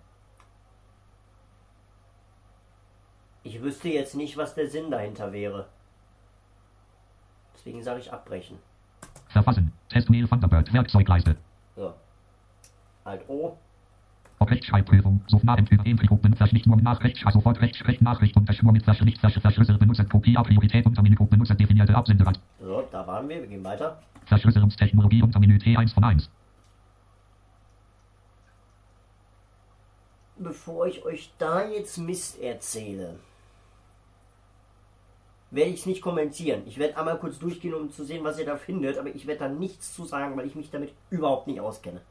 [3.43, 5.67] Ich wüsste jetzt nicht, was der Sinn dahinter wäre.
[7.55, 8.57] Deswegen sage ich abbrechen.
[9.29, 9.71] Verfassen.
[9.89, 11.35] Testmail Thunderbird Werkzeugleiste.
[11.75, 11.93] So.
[13.03, 13.57] Alt O.
[14.39, 19.39] Ob Rechtschreibprüfung, Sofnamen über Infogruppen, Verschnittnummer nach Rechtschreib, sofort Rechtschreibnachricht und Verschwur mit Verschnitt, Versch-
[19.39, 23.39] Verschlüssel, Benutzerkopie, Priorität unter Menü, Benutzer definierte Absenderad, So, da waren wir.
[23.41, 24.01] Wir gehen weiter.
[24.25, 26.29] Verschlüsselungstechnologie unter Menü T1 von 1.
[30.37, 33.19] Bevor ich euch da jetzt Mist erzähle,
[35.53, 36.63] werde ich es nicht kommentieren.
[36.65, 39.41] Ich werde einmal kurz durchgehen, um zu sehen, was ihr da findet, aber ich werde
[39.41, 42.01] da nichts zu sagen, weil ich mich damit überhaupt nicht auskenne.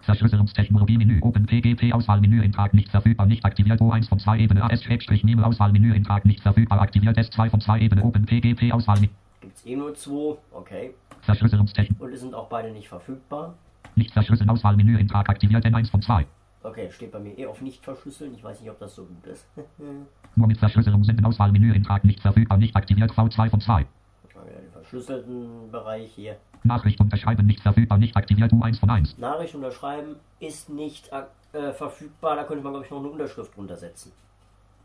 [0.00, 1.18] Verschlüsselungstechnologie Menü.
[1.22, 3.26] Open PGP Auswahlmenü Eintrag nicht verfügbar.
[3.26, 3.80] Nicht aktiviert.
[3.80, 4.62] O1 von 2 Ebene.
[4.62, 6.80] AS-Nehme Auswahlmenü Eintrag nicht verfügbar.
[6.80, 7.18] Aktiviert.
[7.18, 8.04] S2 von 2 Ebene.
[8.04, 9.10] Open PGP Auswahlmenü.
[9.40, 10.36] Gibt's eh nur zwei.
[10.52, 10.94] Okay.
[11.22, 12.00] Verschlüsselungstechnik.
[12.00, 13.54] Und es sind auch beide nicht verfügbar.
[13.96, 14.48] Nicht verschlüsseln.
[14.50, 15.64] Auswahlmenü Eintrag aktiviert.
[15.64, 16.26] N1 von 2.
[16.62, 18.34] Okay, steht bei mir eh auf nicht verschlüsseln.
[18.34, 19.46] Ich weiß nicht, ob das so gut ist.
[20.36, 21.24] Nur mit Verschlüsselung senden.
[21.24, 22.58] Auswahlmenü Eintrag nicht verfügbar.
[22.58, 23.12] Nicht aktiviert.
[23.12, 23.86] V2 von 2.
[24.34, 26.36] Mal wieder den verschlüsselten Bereich hier.
[26.64, 27.98] Nachricht unterschreiben nicht verfügbar.
[27.98, 28.52] Nicht aktiviert.
[28.52, 29.18] U1 von 1.
[29.18, 32.36] Nachricht unterschreiben ist nicht äh, verfügbar.
[32.36, 34.12] Da könnte man, glaube ich, noch eine Unterschrift runtersetzen.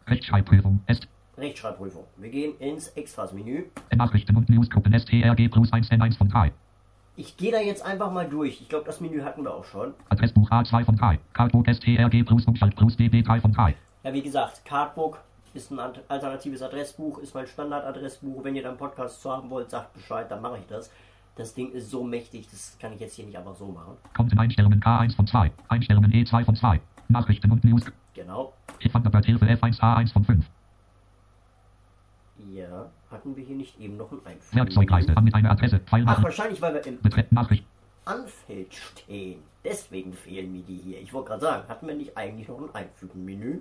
[0.07, 0.81] Rechtschreibprüfung.
[0.88, 1.07] Est.
[1.38, 2.03] Rechtschreibprüfung.
[2.17, 3.65] Wir gehen ins Extras-Menü.
[3.95, 6.51] Nachrichten und Newsgruppen STRG plus 1 N1 von 3.
[7.15, 8.60] Ich gehe da jetzt einfach mal durch.
[8.60, 9.93] Ich glaube, das Menü hatten wir auch schon.
[10.10, 11.19] Adressbuch A2 von 3.
[11.34, 13.76] Cardbook STRG plus Umschalt plus DB3 von 3.
[14.04, 15.19] Ja, wie gesagt, Cardbook
[15.54, 18.43] ist ein alternatives Adressbuch, ist mein Standardadressbuch.
[18.43, 20.89] Wenn ihr dann Podcast zu haben wollt, sagt Bescheid, dann mache ich das.
[21.36, 23.95] Das Ding ist so mächtig, das kann ich jetzt hier nicht einfach so machen.
[24.15, 25.52] Konteneinstellungen K1 von 2.
[25.67, 26.80] Einstellungen E2 von 2.
[27.10, 27.84] Nachrichten und News.
[28.15, 28.54] Genau.
[28.80, 30.45] Thunderbird Hilfe F1 A1 von 5.
[32.51, 34.56] Ja, hatten wir hier nicht eben noch ein Einfügen?
[34.56, 35.79] Werkzeugleiste mit einer Adresse.
[35.79, 37.65] Pfeil Ach, wahrscheinlich, weil wir im Betreff Nachricht.
[38.06, 39.41] Anfeld stehen.
[39.63, 40.99] Deswegen fehlen mir die hier.
[41.01, 43.60] Ich wollte gerade sagen, hatten wir nicht eigentlich noch ein Einfügen-Menü?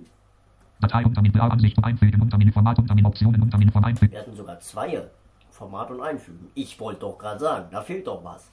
[0.81, 3.85] Datei unter Menü Ansicht und einfügen unter Menü Format unter Menü Optionen unter Menü von
[3.85, 4.11] einfügen.
[4.11, 5.07] Wir hatten sogar zwei.
[5.53, 6.49] Format und Einfügen.
[6.55, 8.51] Ich wollte doch gerade sagen, da fehlt doch was.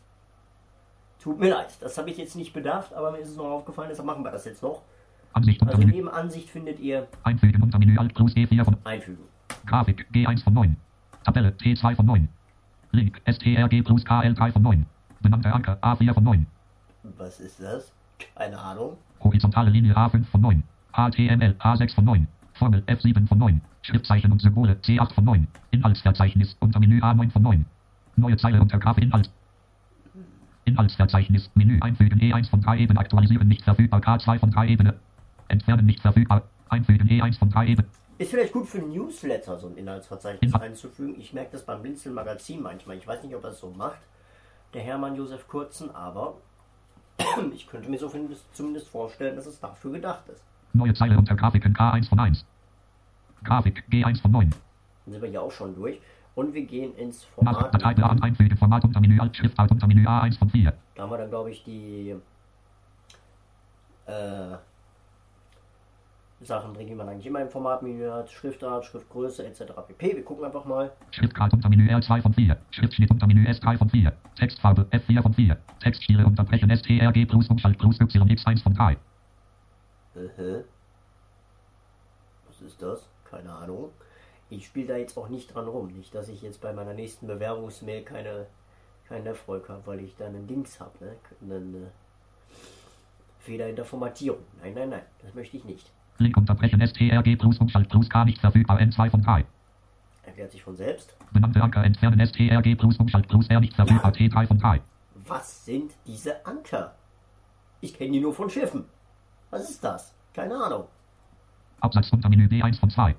[1.19, 3.89] Tut mir leid, das habe ich jetzt nicht bedacht, aber mir ist es noch aufgefallen,
[3.89, 4.83] deshalb machen wir das jetzt noch.
[5.33, 9.25] Ansicht unter Also neben Ansicht findet ihr Einfügen unter Menü Alt plus E4 von Einfügen.
[9.67, 10.77] Grafik G1 von 9.
[11.25, 12.29] Tabelle T2 von 9.
[12.93, 14.87] Link STRG plus KL3 von 9.
[15.21, 16.47] Benannter Anker A4 von 9.
[17.19, 17.93] Was ist das?
[18.35, 18.97] Keine Ahnung.
[19.21, 20.63] Horizontale Linie A5 von 9.
[20.93, 22.27] HTML A6 von 9.
[22.55, 23.61] Formel F7 von 9.
[23.83, 25.47] Schriftzeichen und Symbole C8 von 9.
[25.71, 27.65] Inhaltsverzeichnis unter Menü A9 von 9.
[28.17, 29.31] Neue Zeile unter Grafik Inhalt.
[30.65, 34.95] Inhaltsverzeichnis Menü einfügen E1 von 3 Ebene aktualisieren nicht verfügbar K2 von 3 Ebene.
[35.49, 36.43] Entfernen nicht verfügbar.
[36.69, 37.89] Einfügen E1 von 3 Ebene.
[38.21, 41.19] Ist vielleicht gut für Newsletter, so ein Inhaltsverzeichnis einzufügen.
[41.19, 42.99] Ich merke das beim Blinzeln Magazin manchmal.
[42.99, 43.99] Ich weiß nicht, ob er es so macht,
[44.75, 46.35] der Hermann Josef Kurzen, aber
[47.55, 48.13] ich könnte mir so
[48.53, 50.45] zumindest- vorstellen, dass es dafür gedacht ist.
[50.75, 52.45] Neue Zeile unter Grafiken K1 von 1.
[53.43, 54.51] Grafik G1 von 9.
[54.51, 55.99] Dann sind wir hier auch schon durch.
[56.35, 57.73] Und wir gehen ins Format.
[57.73, 60.75] Datei einfügen Format unter Menü Alt Schriftart unter Menü A1 von 4.
[60.95, 62.15] Da haben wir dann, glaube ich, die
[64.05, 64.57] äh,
[66.43, 68.31] Sachen drin, die man eigentlich immer im Formatmenü hat.
[68.31, 69.73] Schriftart, Schriftgröße etc.
[69.87, 70.17] pp.
[70.17, 70.91] Wir gucken einfach mal.
[71.11, 72.57] Schriftgrad unter Menü R2 von 4.
[72.71, 74.13] Schriftschnitt unter Menü S3 von 4.
[74.37, 75.57] Textfarbe F4 von 4.
[75.81, 78.93] Textstile unterbrechen STRG plus Umschalt plus YX1 von 3.
[80.15, 80.63] Äh,
[82.49, 83.07] Was ist das?
[83.31, 83.91] Keine Ahnung.
[84.49, 85.89] Ich spiele da jetzt auch nicht dran rum.
[85.89, 88.47] Nicht, dass ich jetzt bei meiner nächsten Bewerbungsmail keine,
[89.07, 90.93] keinen Erfolg habe, weil ich da einen Dings habe.
[91.05, 91.17] Ne?
[91.43, 91.87] Einen äh,
[93.41, 94.41] Fehler in der Formatierung.
[94.63, 95.03] Nein, nein, nein.
[95.23, 95.93] Das möchte ich nicht.
[96.21, 99.45] Link unterbrechen STRG plus Umschalt plus K nicht verfügbar N2 von 3.
[100.23, 101.17] Erklärt sich von selbst.
[101.33, 104.81] Benannte Anker entfernen STRG plus Umschalt plus R nicht verfügbar T3 von 3.
[105.27, 106.95] Was sind diese Anker?
[107.81, 108.85] Ich kenne die nur von Schiffen.
[109.51, 110.15] Was ist das?
[110.35, 110.85] Keine Ahnung.
[111.81, 113.17] Absatz unter Menü B1 von 2.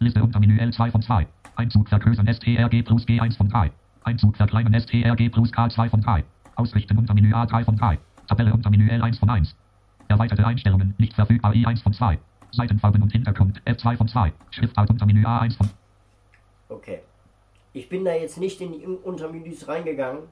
[0.00, 1.26] Liste unter Menü L2 von 2.
[1.54, 3.70] Einzug vergrößern STRG plus G1 von 3.
[4.02, 6.24] Einzug verkleinern STRG plus K2 von 3.
[6.56, 7.98] Ausrichten unter Menü A3 von 3.
[8.26, 9.54] Tabelle unter Menü L1 von 1.
[10.08, 12.18] Erweiterte Einstellungen nicht verfügbar I1 von 2.
[12.52, 14.32] Seitenfarben und Hintergrund F2 von 2.
[14.50, 15.70] Schriftart unter Menü A1 von
[16.68, 17.00] Okay.
[17.72, 20.24] Ich bin da jetzt nicht in die Untermenüs reingegangen,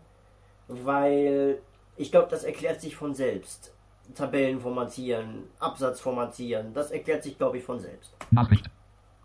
[0.67, 1.61] weil
[1.97, 3.73] ich glaube, das erklärt sich von selbst.
[4.15, 8.17] Tabellen formatieren, Absatz formatieren, das erklärt sich, glaube ich, von selbst.
[8.31, 8.71] Nachricht.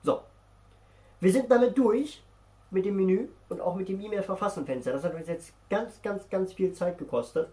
[0.03, 0.21] So.
[1.19, 2.21] Wir sind damit durch
[2.69, 4.91] mit dem Menü und auch mit dem E-Mail-Verfassen-Fenster.
[4.91, 7.47] Das hat uns jetzt ganz, ganz, ganz viel Zeit gekostet.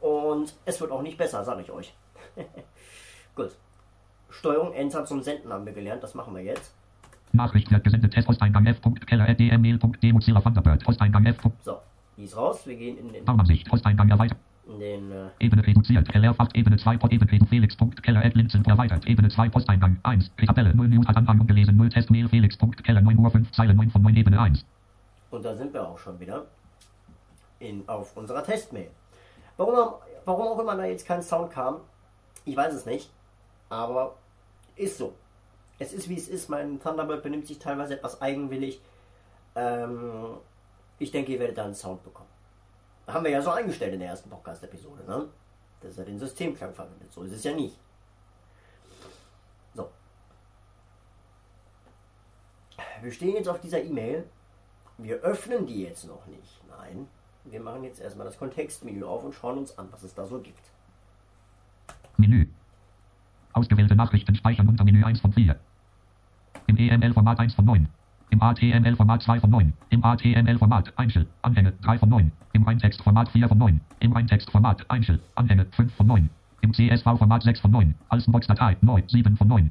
[0.00, 1.94] Und es wird auch nicht besser, sage ich euch.
[3.34, 3.56] Gut.
[4.30, 6.02] Steuerung Enter zum Senden haben wir gelernt.
[6.02, 6.74] Das machen wir jetzt.
[7.32, 8.14] Nachricht wird gesendet.
[8.24, 10.84] Posteingang f.keller.dmail.de Mozilla Thunderbird.
[10.84, 11.36] Posteingang f.
[11.64, 11.78] So.
[12.16, 12.66] Die ist raus.
[12.66, 13.68] Wir gehen in den, Baumansicht.
[13.68, 14.38] Posteingang erweitert.
[14.68, 16.12] in den äh, Ebene reduziert.
[16.14, 19.06] Leerfach Ebene 2 Pod Ebene Redu Felix.keller at Linzen erweitert.
[19.06, 20.30] Ebene 2 Posteingang 1.
[20.46, 24.02] Tabelle 0 News hat Anhang ungelesen 0 Testmail Felix.keller 9 Uhr 5 Zeile 9 von
[24.02, 24.64] 9 Ebene 1.
[25.30, 26.46] Und da sind wir auch schon wieder
[27.58, 28.88] in, auf unserer Testmail.
[29.56, 29.74] Warum,
[30.24, 31.76] warum auch immer da jetzt kein Sound kam,
[32.44, 33.10] ich weiß es nicht.
[33.68, 34.16] Aber
[34.76, 35.14] ist so.
[35.78, 36.48] Es ist wie es ist.
[36.48, 38.80] Mein Thunderbird benimmt sich teilweise etwas eigenwillig.
[39.54, 40.38] Ähm,
[40.98, 42.30] ich denke, ihr werdet da einen Sound bekommen.
[43.06, 45.28] Haben wir ja so eingestellt in der ersten Podcast-Episode, ne?
[45.80, 47.12] Dass er den Systemklang verwendet.
[47.12, 47.78] So ist es ja nicht.
[49.74, 49.90] So.
[53.02, 54.28] Wir stehen jetzt auf dieser E-Mail.
[54.98, 56.62] Wir öffnen die jetzt noch nicht.
[56.68, 57.08] Nein.
[57.44, 60.40] Wir machen jetzt erstmal das Kontextmenü auf und schauen uns an, was es da so
[60.40, 60.72] gibt.
[63.56, 65.56] Ausgewählte Nachrichten speichern unter Menü 1 von 4.
[66.66, 67.88] Im EML-Format 1 von 9.
[68.28, 69.72] Im ATML-Format 2 von 9.
[69.88, 71.26] Im ATML-Format Einzel.
[71.40, 72.32] Anhänge 3 von 9.
[72.52, 73.80] Im Reintextformat 4 von 9.
[74.00, 75.20] Im Reintextformat Einzel.
[75.36, 76.28] Anhänge 5 von 9.
[76.60, 77.94] Im CSV-Format 6 von 9.
[78.10, 79.70] Als Box-Datei neu 7 von 9.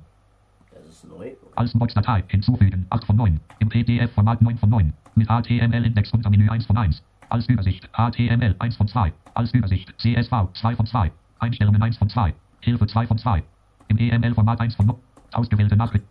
[0.72, 1.34] Das ist neu.
[1.56, 3.40] Als Box-Datei hinzufügen 8 von 9.
[3.60, 4.94] Im PDF-Format 9 von 9.
[5.14, 7.04] Mit HTML-Index unter Menü 1 von 1.
[7.30, 9.14] Als Übersicht HTML 1 von 2.
[9.36, 11.12] Als Übersicht CSV 2 von 2.
[11.38, 12.34] Einstellungen 1 von 2.
[12.62, 13.44] Hilfe 2 von 2.
[13.88, 14.96] Im EML-Format 1 von 0.
[15.34, 16.06] Ausgewählte Nachricht.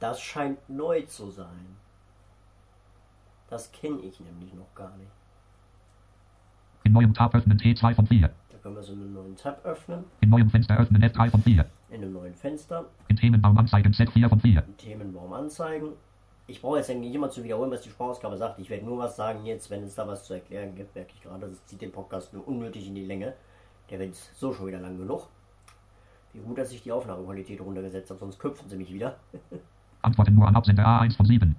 [0.00, 1.76] Das scheint neu zu sein.
[3.48, 5.10] Das kenne ich nämlich noch gar nicht.
[6.84, 8.28] In neuem Tab öffnen T2 von 4.
[8.48, 10.04] Da können wir so einen neuen Tab öffnen.
[10.20, 11.64] In neuem Fenster öffnen F3 von 4.
[11.90, 12.86] In einem neuen Fenster.
[13.08, 14.64] In Themenbaum anzeigen Z4 von 4.
[14.66, 15.92] Im Themenbaum anzeigen.
[16.48, 18.58] Ich brauche jetzt eigentlich immer zu wiederholen, was die Sprachausgabe sagt.
[18.58, 21.22] Ich werde nur was sagen jetzt, wenn es da was zu erklären gibt, merke ich
[21.22, 21.46] gerade.
[21.46, 23.34] Das zieht den Podcast nur unnötig in die Länge.
[23.90, 25.28] Der wird so schon wieder lang genug.
[26.32, 29.16] Wie gut, dass ich die Aufnahmequalität runtergesetzt habe, sonst köpfen sie mich wieder.
[30.02, 31.54] Antworten nur an Absender A1 von 7.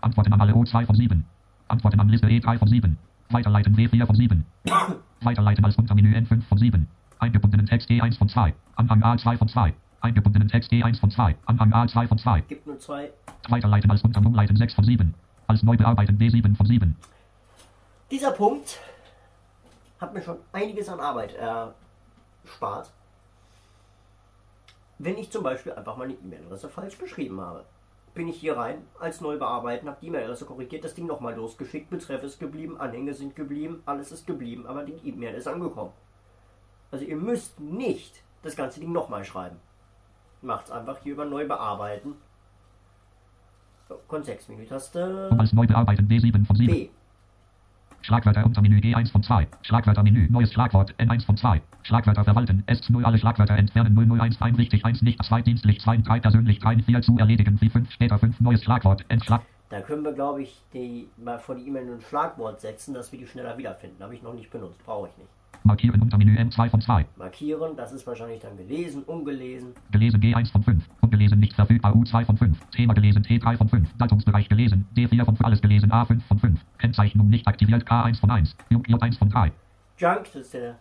[0.00, 1.24] Antworten an alle O2 von 7.
[1.68, 2.98] Antworten an Liste E3 von 7.
[3.30, 4.44] Weiterleiten W4 von 7.
[5.22, 6.86] Weiterleiten als Untermenü N5 von 7.
[7.18, 8.54] Eingebundenen Text E1 von 2.
[8.76, 9.72] Anhang A2 von 2.
[10.02, 11.34] Eingebundenen Text E1 von 2.
[11.46, 12.42] Anhang A2 von 2.
[12.42, 13.10] Gibt nur zwei.
[13.48, 15.14] Weiterleiten als Unterumleiten 6 von 7.
[15.46, 16.94] Als neu bearbeiten B7 von 7.
[18.10, 18.78] Dieser Punkt
[19.98, 22.92] hat mir schon einiges an Arbeit erspart.
[24.98, 27.64] Wenn ich zum Beispiel einfach meine E-Mail-Adresse falsch geschrieben habe,
[28.14, 31.90] bin ich hier rein, als neu bearbeiten, habe die E-Mail-Adresse korrigiert, das Ding nochmal losgeschickt,
[31.90, 35.92] Betreff ist geblieben, Anhänge sind geblieben, alles ist geblieben, aber die E-Mail ist angekommen.
[36.92, 39.56] Also ihr müsst nicht das ganze Ding nochmal schreiben.
[40.42, 42.14] Macht's einfach hier über neu bearbeiten.
[43.88, 46.72] So, Kontextmenü-Taste als neu bearbeiten B7 von 7.
[46.72, 46.88] B.
[48.04, 49.48] Schlagwörter Untermenü G1 von 2.
[49.62, 51.62] Schlagwörtermenü neues Schlagwort N1 von 2.
[51.84, 56.20] Schlagwörter verwalten S0 alle Schlagwörter entfernen 001 ein richtig 1 nicht 2 dienstlich 2 3
[56.20, 59.40] persönlich 3 4 zu erledigen 4 5 später 5 neues Schlagwort Entschlag.
[59.70, 63.18] Da können wir, glaube ich, die, mal vor die E-Mail ein Schlagwort setzen, dass wir
[63.18, 64.02] die schneller wiederfinden.
[64.02, 65.30] Habe ich noch nicht benutzt, brauche ich nicht.
[65.62, 67.06] Markieren Untermenü M2 von 2.
[67.16, 69.72] Markieren, das ist wahrscheinlich dann gelesen, ungelesen.
[69.92, 70.84] Gelesen G1 von 5.
[71.00, 72.58] Ungelesen nicht verfügbar U2 von 5.
[72.70, 73.88] Thema gelesen T3 von 5.
[73.98, 75.44] Datumsbereich gelesen D4 von 5.
[75.44, 76.60] Alles gelesen A5 von 5.
[76.78, 78.56] Kennzeichnung nicht aktiviert K1 von 1.
[78.70, 79.52] Junk J1 von 3.
[79.98, 80.76] Junk, das ist der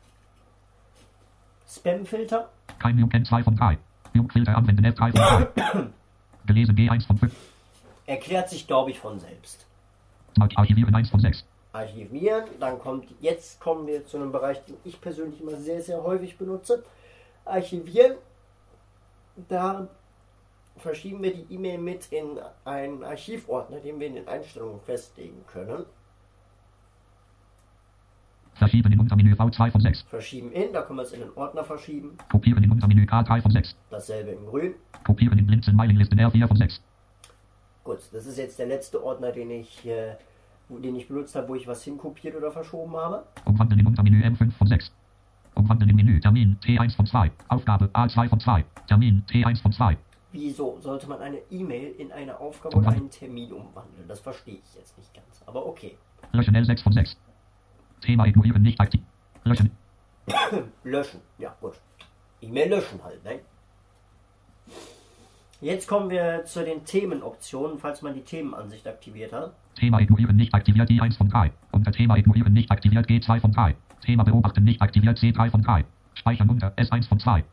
[1.67, 2.49] Spam-Filter.
[2.79, 3.77] Kein Junk N2 von 3.
[4.13, 5.87] Junkfilter anwenden F3 von 3.
[6.47, 7.35] gelesen G1 von 5.
[8.05, 9.65] Erklärt sich, glaube ich, von selbst.
[10.55, 11.45] Archivieren 1 von 6.
[11.73, 16.03] Archivieren, dann kommt, jetzt kommen wir zu einem Bereich, den ich persönlich immer sehr, sehr
[16.03, 16.83] häufig benutze.
[17.45, 18.15] Archivieren,
[19.49, 19.87] da
[20.77, 25.85] verschieben wir die E-Mail mit in einen Archivordner, den wir in den Einstellungen festlegen können.
[28.55, 30.01] Verschieben in Untermenü V2 von 6.
[30.03, 32.17] Verschieben in, da können wir es in den Ordner verschieben.
[32.31, 33.75] Kopieren in Untermenü K3 von 6.
[33.89, 34.75] Dasselbe in grün.
[35.03, 36.81] Kopieren in Blinzeln Mailinglisten R4 von 6.
[37.83, 40.15] Gut, das ist jetzt der letzte Ordner, den ich, äh,
[40.69, 43.25] den ich benutzt habe, wo ich was hinkopiert oder verschoben habe.
[43.45, 44.91] Umwandeln in Untermenü M5 von 6.
[45.55, 47.31] Umwandeln in Menü Termin T1 von 2.
[47.47, 48.63] Aufgabe A2 von 2.
[48.87, 49.97] Termin T1 von 2.
[50.33, 54.07] Wieso sollte man eine E-Mail in eine Aufgabe oder einen Termin umwandeln?
[54.07, 55.43] Das verstehe ich jetzt nicht ganz.
[55.45, 55.95] Aber okay.
[56.31, 57.15] Löschen L6 von 6.
[58.01, 59.01] Thema ignorieren nicht aktiv.
[59.43, 59.69] Löschen.
[60.83, 61.21] Löschen.
[61.37, 61.73] Ja, gut.
[62.41, 63.41] E-Mail löschen halt, ne?
[65.61, 69.53] Jetzt kommen wir zu den Themenoptionen, falls man die Themenansicht aktiviert hat.
[69.75, 71.51] Thema ignorieren nicht aktiviert I1 von 3.
[71.71, 73.75] Unter Thema ignorieren nicht aktiviert G2 von 3.
[74.01, 75.85] Thema beobachten nicht aktiviert C3 von 3.
[76.15, 77.43] Speichern unter S1 von 2.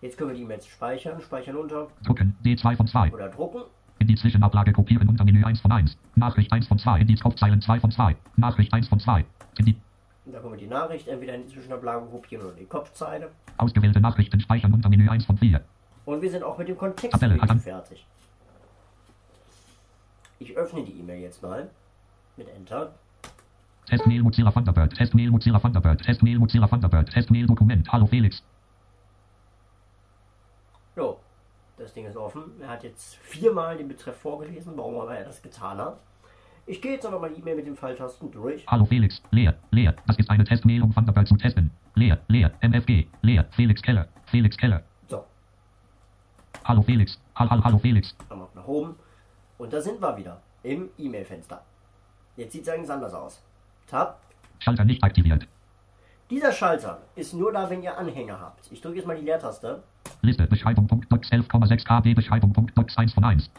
[0.00, 3.12] Jetzt können wir die E-Mails speichern, speichern unter Drucken D2 von 2.
[3.12, 3.62] oder drucken.
[3.98, 5.98] In die Zwischenablage kopieren unter Menü 1 von 1.
[6.14, 7.00] Nachricht 1 von 2.
[7.00, 8.16] In die Kopfzeilen 2 von 2.
[8.36, 9.26] Nachricht 1 von 2.
[9.58, 9.76] In die
[10.24, 13.30] Und da können wir die Nachricht entweder in die Zwischenablage kopieren oder in die Kopfzeile.
[13.58, 15.60] ausgewählte Nachrichten speichern unter Menü 1 von 4.
[16.06, 17.60] Und wir sind auch mit dem Tabelle, Kontextmenü Adam.
[17.60, 18.06] fertig.
[20.38, 21.68] Ich öffne die E-Mail jetzt mal
[22.38, 22.94] mit Enter.
[23.86, 24.94] Testmail Mozilla Thunderbird.
[24.94, 26.02] Testmail Mozilla Thunderbird.
[26.02, 27.10] Testmail Mozilla Thunderbird.
[27.10, 27.92] Testmail Dokument.
[27.92, 28.42] Hallo Felix.
[31.00, 31.18] Jo,
[31.78, 32.42] das Ding ist offen.
[32.60, 35.98] Er hat jetzt viermal den Betreff vorgelesen, warum aber er das getan hat.
[36.66, 38.66] Ich gehe jetzt einfach mal die E-Mail mit den Pfeiltasten durch.
[38.66, 39.22] Hallo Felix.
[39.30, 39.54] Leer.
[39.70, 39.94] Leer.
[40.06, 41.70] Das ist eine Testmail, um Thunderbird zu testen.
[41.94, 42.18] Leer.
[42.28, 42.52] Leer.
[42.60, 43.06] MFG.
[43.22, 43.46] Leer.
[43.52, 44.08] Felix Keller.
[44.26, 44.82] Felix Keller.
[45.08, 45.24] So,
[46.64, 47.18] Hallo Felix.
[47.34, 48.14] Hall, hall, hallo Felix.
[48.28, 48.94] nochmal nach oben.
[49.56, 51.62] Und da sind wir wieder im E-Mail-Fenster.
[52.36, 53.42] Jetzt sieht es allerdings anders aus.
[53.86, 54.20] Tab.
[54.58, 55.46] Schalter nicht aktiviert.
[56.28, 58.70] Dieser Schalter ist nur da, wenn ihr Anhänger habt.
[58.70, 59.82] Ich drücke jetzt mal die Leertaste.
[60.22, 60.46] Liste.
[60.46, 60.86] Beschreibung.
[60.86, 61.10] Punkt.
[61.12, 62.14] Docs 11,6 KB.
[62.14, 62.52] Beschreibung.
[62.52, 62.76] Punkt.
[62.76, 63.50] Docs 1 von 1.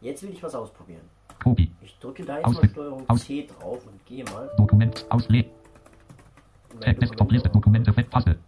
[0.00, 1.02] Jetzt will ich was ausprobieren.
[1.42, 1.70] Copy.
[1.80, 4.50] Ich drücke da jetzt Aus- mal Steuerung aus- C drauf und gehe mal.
[4.56, 5.04] Dokument.
[5.10, 5.38] Ausle.
[5.38, 7.48] in meine Desktop Liste.
[7.48, 7.90] Dokumente.
[7.90, 7.92] Dokumente.
[7.92, 8.10] Fett.
[8.10, 8.38] Taste.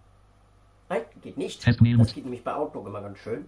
[0.88, 1.62] Nein, geht nicht.
[1.62, 1.96] Testmail.
[1.98, 3.46] Das geht nämlich bei Outlook immer ganz schön.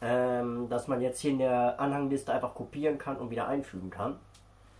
[0.00, 4.16] Ähm, dass man jetzt hier in der Anhangliste einfach kopieren kann und wieder einfügen kann.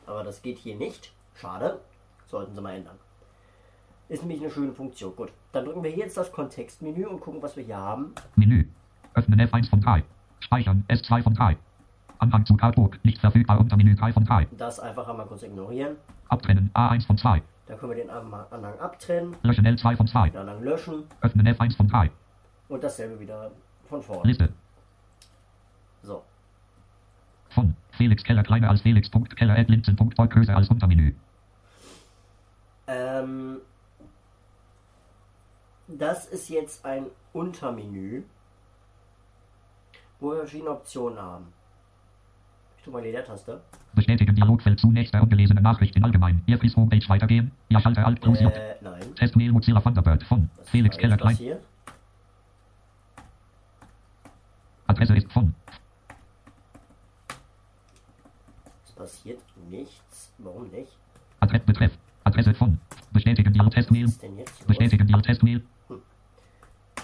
[0.06, 1.12] Aber das geht hier nicht.
[1.34, 1.80] Schade.
[2.26, 2.96] Sollten sie mal ändern.
[4.12, 5.16] Ist nämlich eine schöne Funktion.
[5.16, 8.12] Gut, dann drücken wir hier jetzt das Kontextmenü und gucken, was wir hier haben.
[8.36, 8.66] Menü.
[9.14, 10.04] Öffnen F1 von 3.
[10.40, 11.56] Speichern S2 von 3.
[12.18, 13.02] Anhang zu Cardbook.
[13.06, 14.48] Nicht verfügbar unter Menü 3 von 3.
[14.58, 15.96] Das einfach einmal kurz ignorieren.
[16.28, 17.40] Abtrennen A1 von 2.
[17.68, 20.28] Dann können wir den Anhang abtrennen, Löschen L2 von 2.
[20.28, 22.10] den Anhang löschen Öffnen F1 von 3.
[22.68, 23.50] und dasselbe wieder
[23.88, 24.24] von vorne.
[24.28, 24.50] Liste.
[26.02, 26.22] So,
[27.48, 31.14] Von Felix Keller kleiner als Felix.keller at linzen.org größer als Untermenü.
[32.88, 33.56] ähm,
[35.98, 38.22] das ist jetzt ein Untermenü,
[40.20, 41.46] wo wir verschiedene Optionen haben.
[42.78, 43.60] Ich tue mal die Leertaste.
[43.94, 46.42] Bestätigen Dialogfeld zunächst der ungelesene Nachricht in allgemein.
[46.46, 47.52] Earpiece Homepage weitergehen.
[47.68, 48.52] Ja, Schalter Alt plus J.
[48.52, 49.14] Äh, nein.
[49.14, 51.34] Testmail Mozilla Thunderbird von Das Felix Keller klein.
[51.34, 51.64] passiert.
[54.86, 55.54] Adresse ist von
[58.84, 59.40] Es passiert
[59.70, 60.32] nichts.
[60.38, 60.92] Warum nicht?
[61.40, 61.92] Adresse Betreff.
[62.24, 62.78] Adresse von
[63.12, 64.06] Bestätigen Dialog Testmail.
[64.22, 64.66] denn jetzt?
[64.66, 65.62] Bestätigen Dialog Testmail.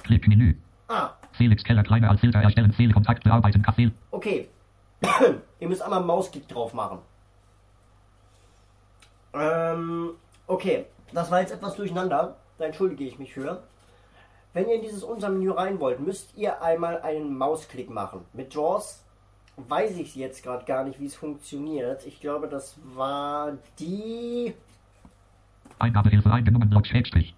[0.09, 0.57] Klick Menü.
[0.89, 2.73] Ah, Felix Keller kleiner als Filter erstellen.
[2.73, 3.63] Fehlkontakt bearbeiten.
[3.63, 3.91] Kaffee.
[4.11, 4.49] Okay.
[5.61, 6.99] Ihr müsst einmal einen Mausklick drauf machen.
[9.35, 10.13] Ähm,
[10.47, 10.87] okay.
[11.13, 12.37] Das war jetzt etwas durcheinander.
[12.57, 13.63] Da entschuldige ich mich für.
[14.55, 18.23] Wenn ihr in dieses Untermenü rein wollt, müsst ihr einmal einen Mausklick machen.
[18.33, 19.05] Mit JAWS
[19.57, 22.07] weiß ich jetzt gerade gar nicht, wie es funktioniert.
[22.07, 24.55] Ich glaube, das war die...
[25.79, 26.71] Eingabehilfe eingenommen.
[26.71, 27.35] Block Schrägstrich.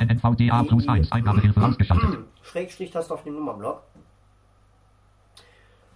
[0.00, 1.12] NNVDA plus 1.
[1.12, 2.18] Eingabehilfe ausgeschaltet.
[2.42, 3.82] Schrägstrich-Taste auf den Nummernblock.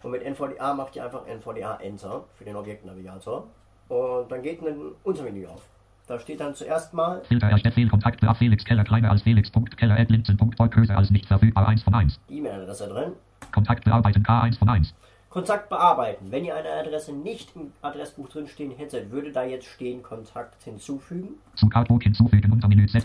[0.02, 3.46] Und mit NVDA macht ihr einfach NVDA Enter für den Objektnavigator.
[3.88, 5.62] Und dann geht ein Untermenü auf.
[6.06, 7.74] Da steht dann zuerst mal Filter erstellt.
[7.74, 8.38] Fehlkontakt bearbeiten.
[8.38, 11.66] Felix Keller kleiner als Felix.keller at linzen.org größer als nicht verfügbar.
[11.66, 12.20] 1 von 1.
[12.28, 13.12] die E-Mail-Adresse drin.
[13.52, 14.22] Kontakt bearbeiten.
[14.22, 14.94] K1 von 1.
[15.30, 16.26] Kontakt bearbeiten.
[16.30, 20.62] Wenn ihr eine Adresse nicht im Adressbuch drin stehen hättet, würde da jetzt stehen Kontakt
[20.62, 21.30] hinzufügen.
[21.54, 22.52] Zu Cardbook hinzufügen.
[22.52, 23.02] Untermenü Z.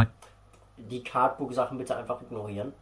[0.90, 2.74] Die Cardbook-Sachen bitte einfach ignorieren.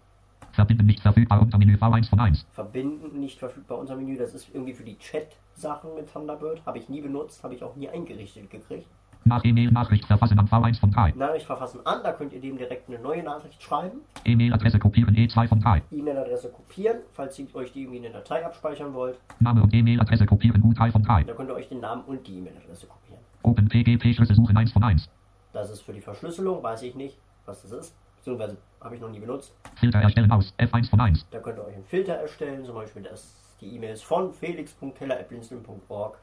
[0.54, 1.42] Verbinden nicht verfügbar.
[1.42, 2.46] Untermenü V1 von 1.
[2.52, 4.18] Verbinden, nicht verfügbar unter Menü.
[4.18, 6.66] Das ist irgendwie für die Chat-Sachen mit Thunderbird.
[6.66, 8.88] Habe ich nie benutzt, habe ich auch nie eingerichtet gekriegt.
[9.26, 11.14] Nach E-Mail Nachricht verfassen an V1 von 3.
[11.18, 14.00] Nachricht verfassen an, da könnt ihr dem direkt eine neue Nachricht schreiben.
[14.24, 15.84] E-Mail-Adresse kopieren E2 von 3.
[15.92, 19.20] E-Mail-Adresse kopieren, falls ihr euch die irgendwie in eine Datei abspeichern wollt.
[19.42, 21.26] Name und E-Mail-Adresse kopieren U3 von 3.
[21.26, 23.20] Da könnt ihr euch den Namen und die E-Mail-Adresse kopieren.
[23.44, 25.10] OpenPGP Schlüssel suchen 1 von 1.
[25.52, 27.18] Das ist für die Verschlüsselung, weiß ich nicht,
[27.48, 27.96] was das ist.
[28.18, 29.54] Beziehungsweise habe ich noch nie benutzt.
[29.76, 31.26] Filter erstellen aus F1 von 1.
[31.32, 36.18] Da könnt ihr euch einen Filter erstellen, zum Beispiel dass die E-Mails von felix.keller.blinzeln.org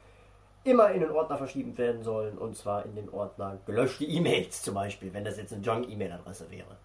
[0.63, 2.37] immer in den Ordner verschieben werden sollen.
[2.37, 6.77] Und zwar in den Ordner gelöschte E-Mails zum Beispiel, wenn das jetzt eine Junk-E-Mail-Adresse wäre.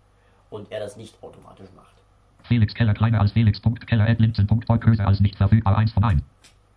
[0.50, 1.94] Und er das nicht automatisch macht.
[2.44, 6.22] Felix Keller kleiner als Felix.keller at linzen.org größer als nicht verfügbar 1 von 1.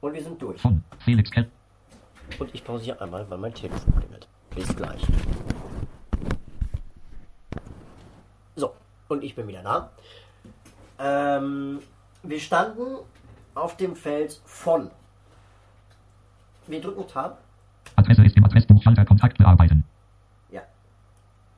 [0.01, 0.61] Und wir sind durch.
[0.61, 1.47] Von Felix Keller.
[2.39, 4.27] Und ich pausiere einmal, weil mein Telefon klingelt.
[4.55, 5.01] Bis gleich.
[8.55, 8.73] So,
[9.09, 9.91] und ich bin wieder da.
[10.99, 11.79] Ähm,
[12.23, 12.97] wir standen
[13.55, 14.91] auf dem Feld von.
[16.67, 17.39] Wir drücken Tab.
[17.95, 19.83] Adresse ist im Adressbuch Schalter Kontakt bearbeiten.
[20.49, 20.61] Ja,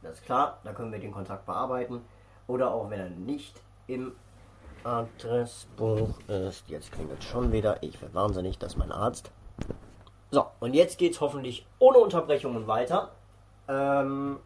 [0.02, 0.60] das ist klar.
[0.64, 2.02] Da können wir den Kontakt bearbeiten.
[2.48, 4.14] Oder auch wenn er nicht im
[4.84, 6.68] Adressbuch ist.
[6.68, 7.82] Jetzt klingelt es schon wieder.
[7.82, 9.32] Ich werde wahnsinnig, das ist mein Arzt.
[10.32, 13.12] So, und jetzt geht es hoffentlich ohne Unterbrechungen weiter.
[13.68, 14.40] Ähm,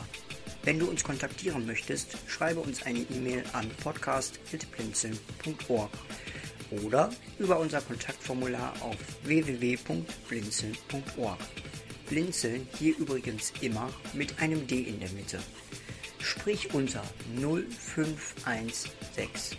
[0.64, 5.92] Wenn du uns kontaktieren möchtest, schreibe uns eine E-Mail an podcast.blinzeln.org
[6.84, 11.40] oder über unser Kontaktformular auf www.blinzeln.org.
[12.10, 15.40] Blinzeln hier übrigens immer mit einem D in der Mitte.
[16.20, 17.04] Sprich unter
[17.36, 19.58] 05165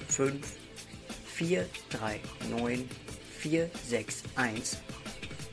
[1.27, 2.87] 439
[3.39, 4.79] 461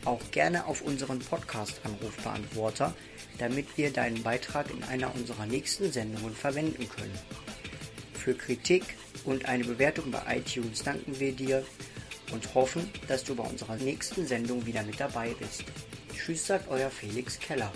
[0.06, 2.94] auch gerne auf unseren Podcast-Anrufbeantworter,
[3.38, 7.18] damit wir deinen Beitrag in einer unserer nächsten Sendungen verwenden können.
[8.14, 8.84] Für Kritik
[9.26, 11.66] und eine Bewertung bei iTunes danken wir dir
[12.32, 15.64] und hoffen, dass du bei unserer nächsten Sendung wieder mit dabei bist.
[16.14, 17.72] Tschüss, sagt euer Felix Keller.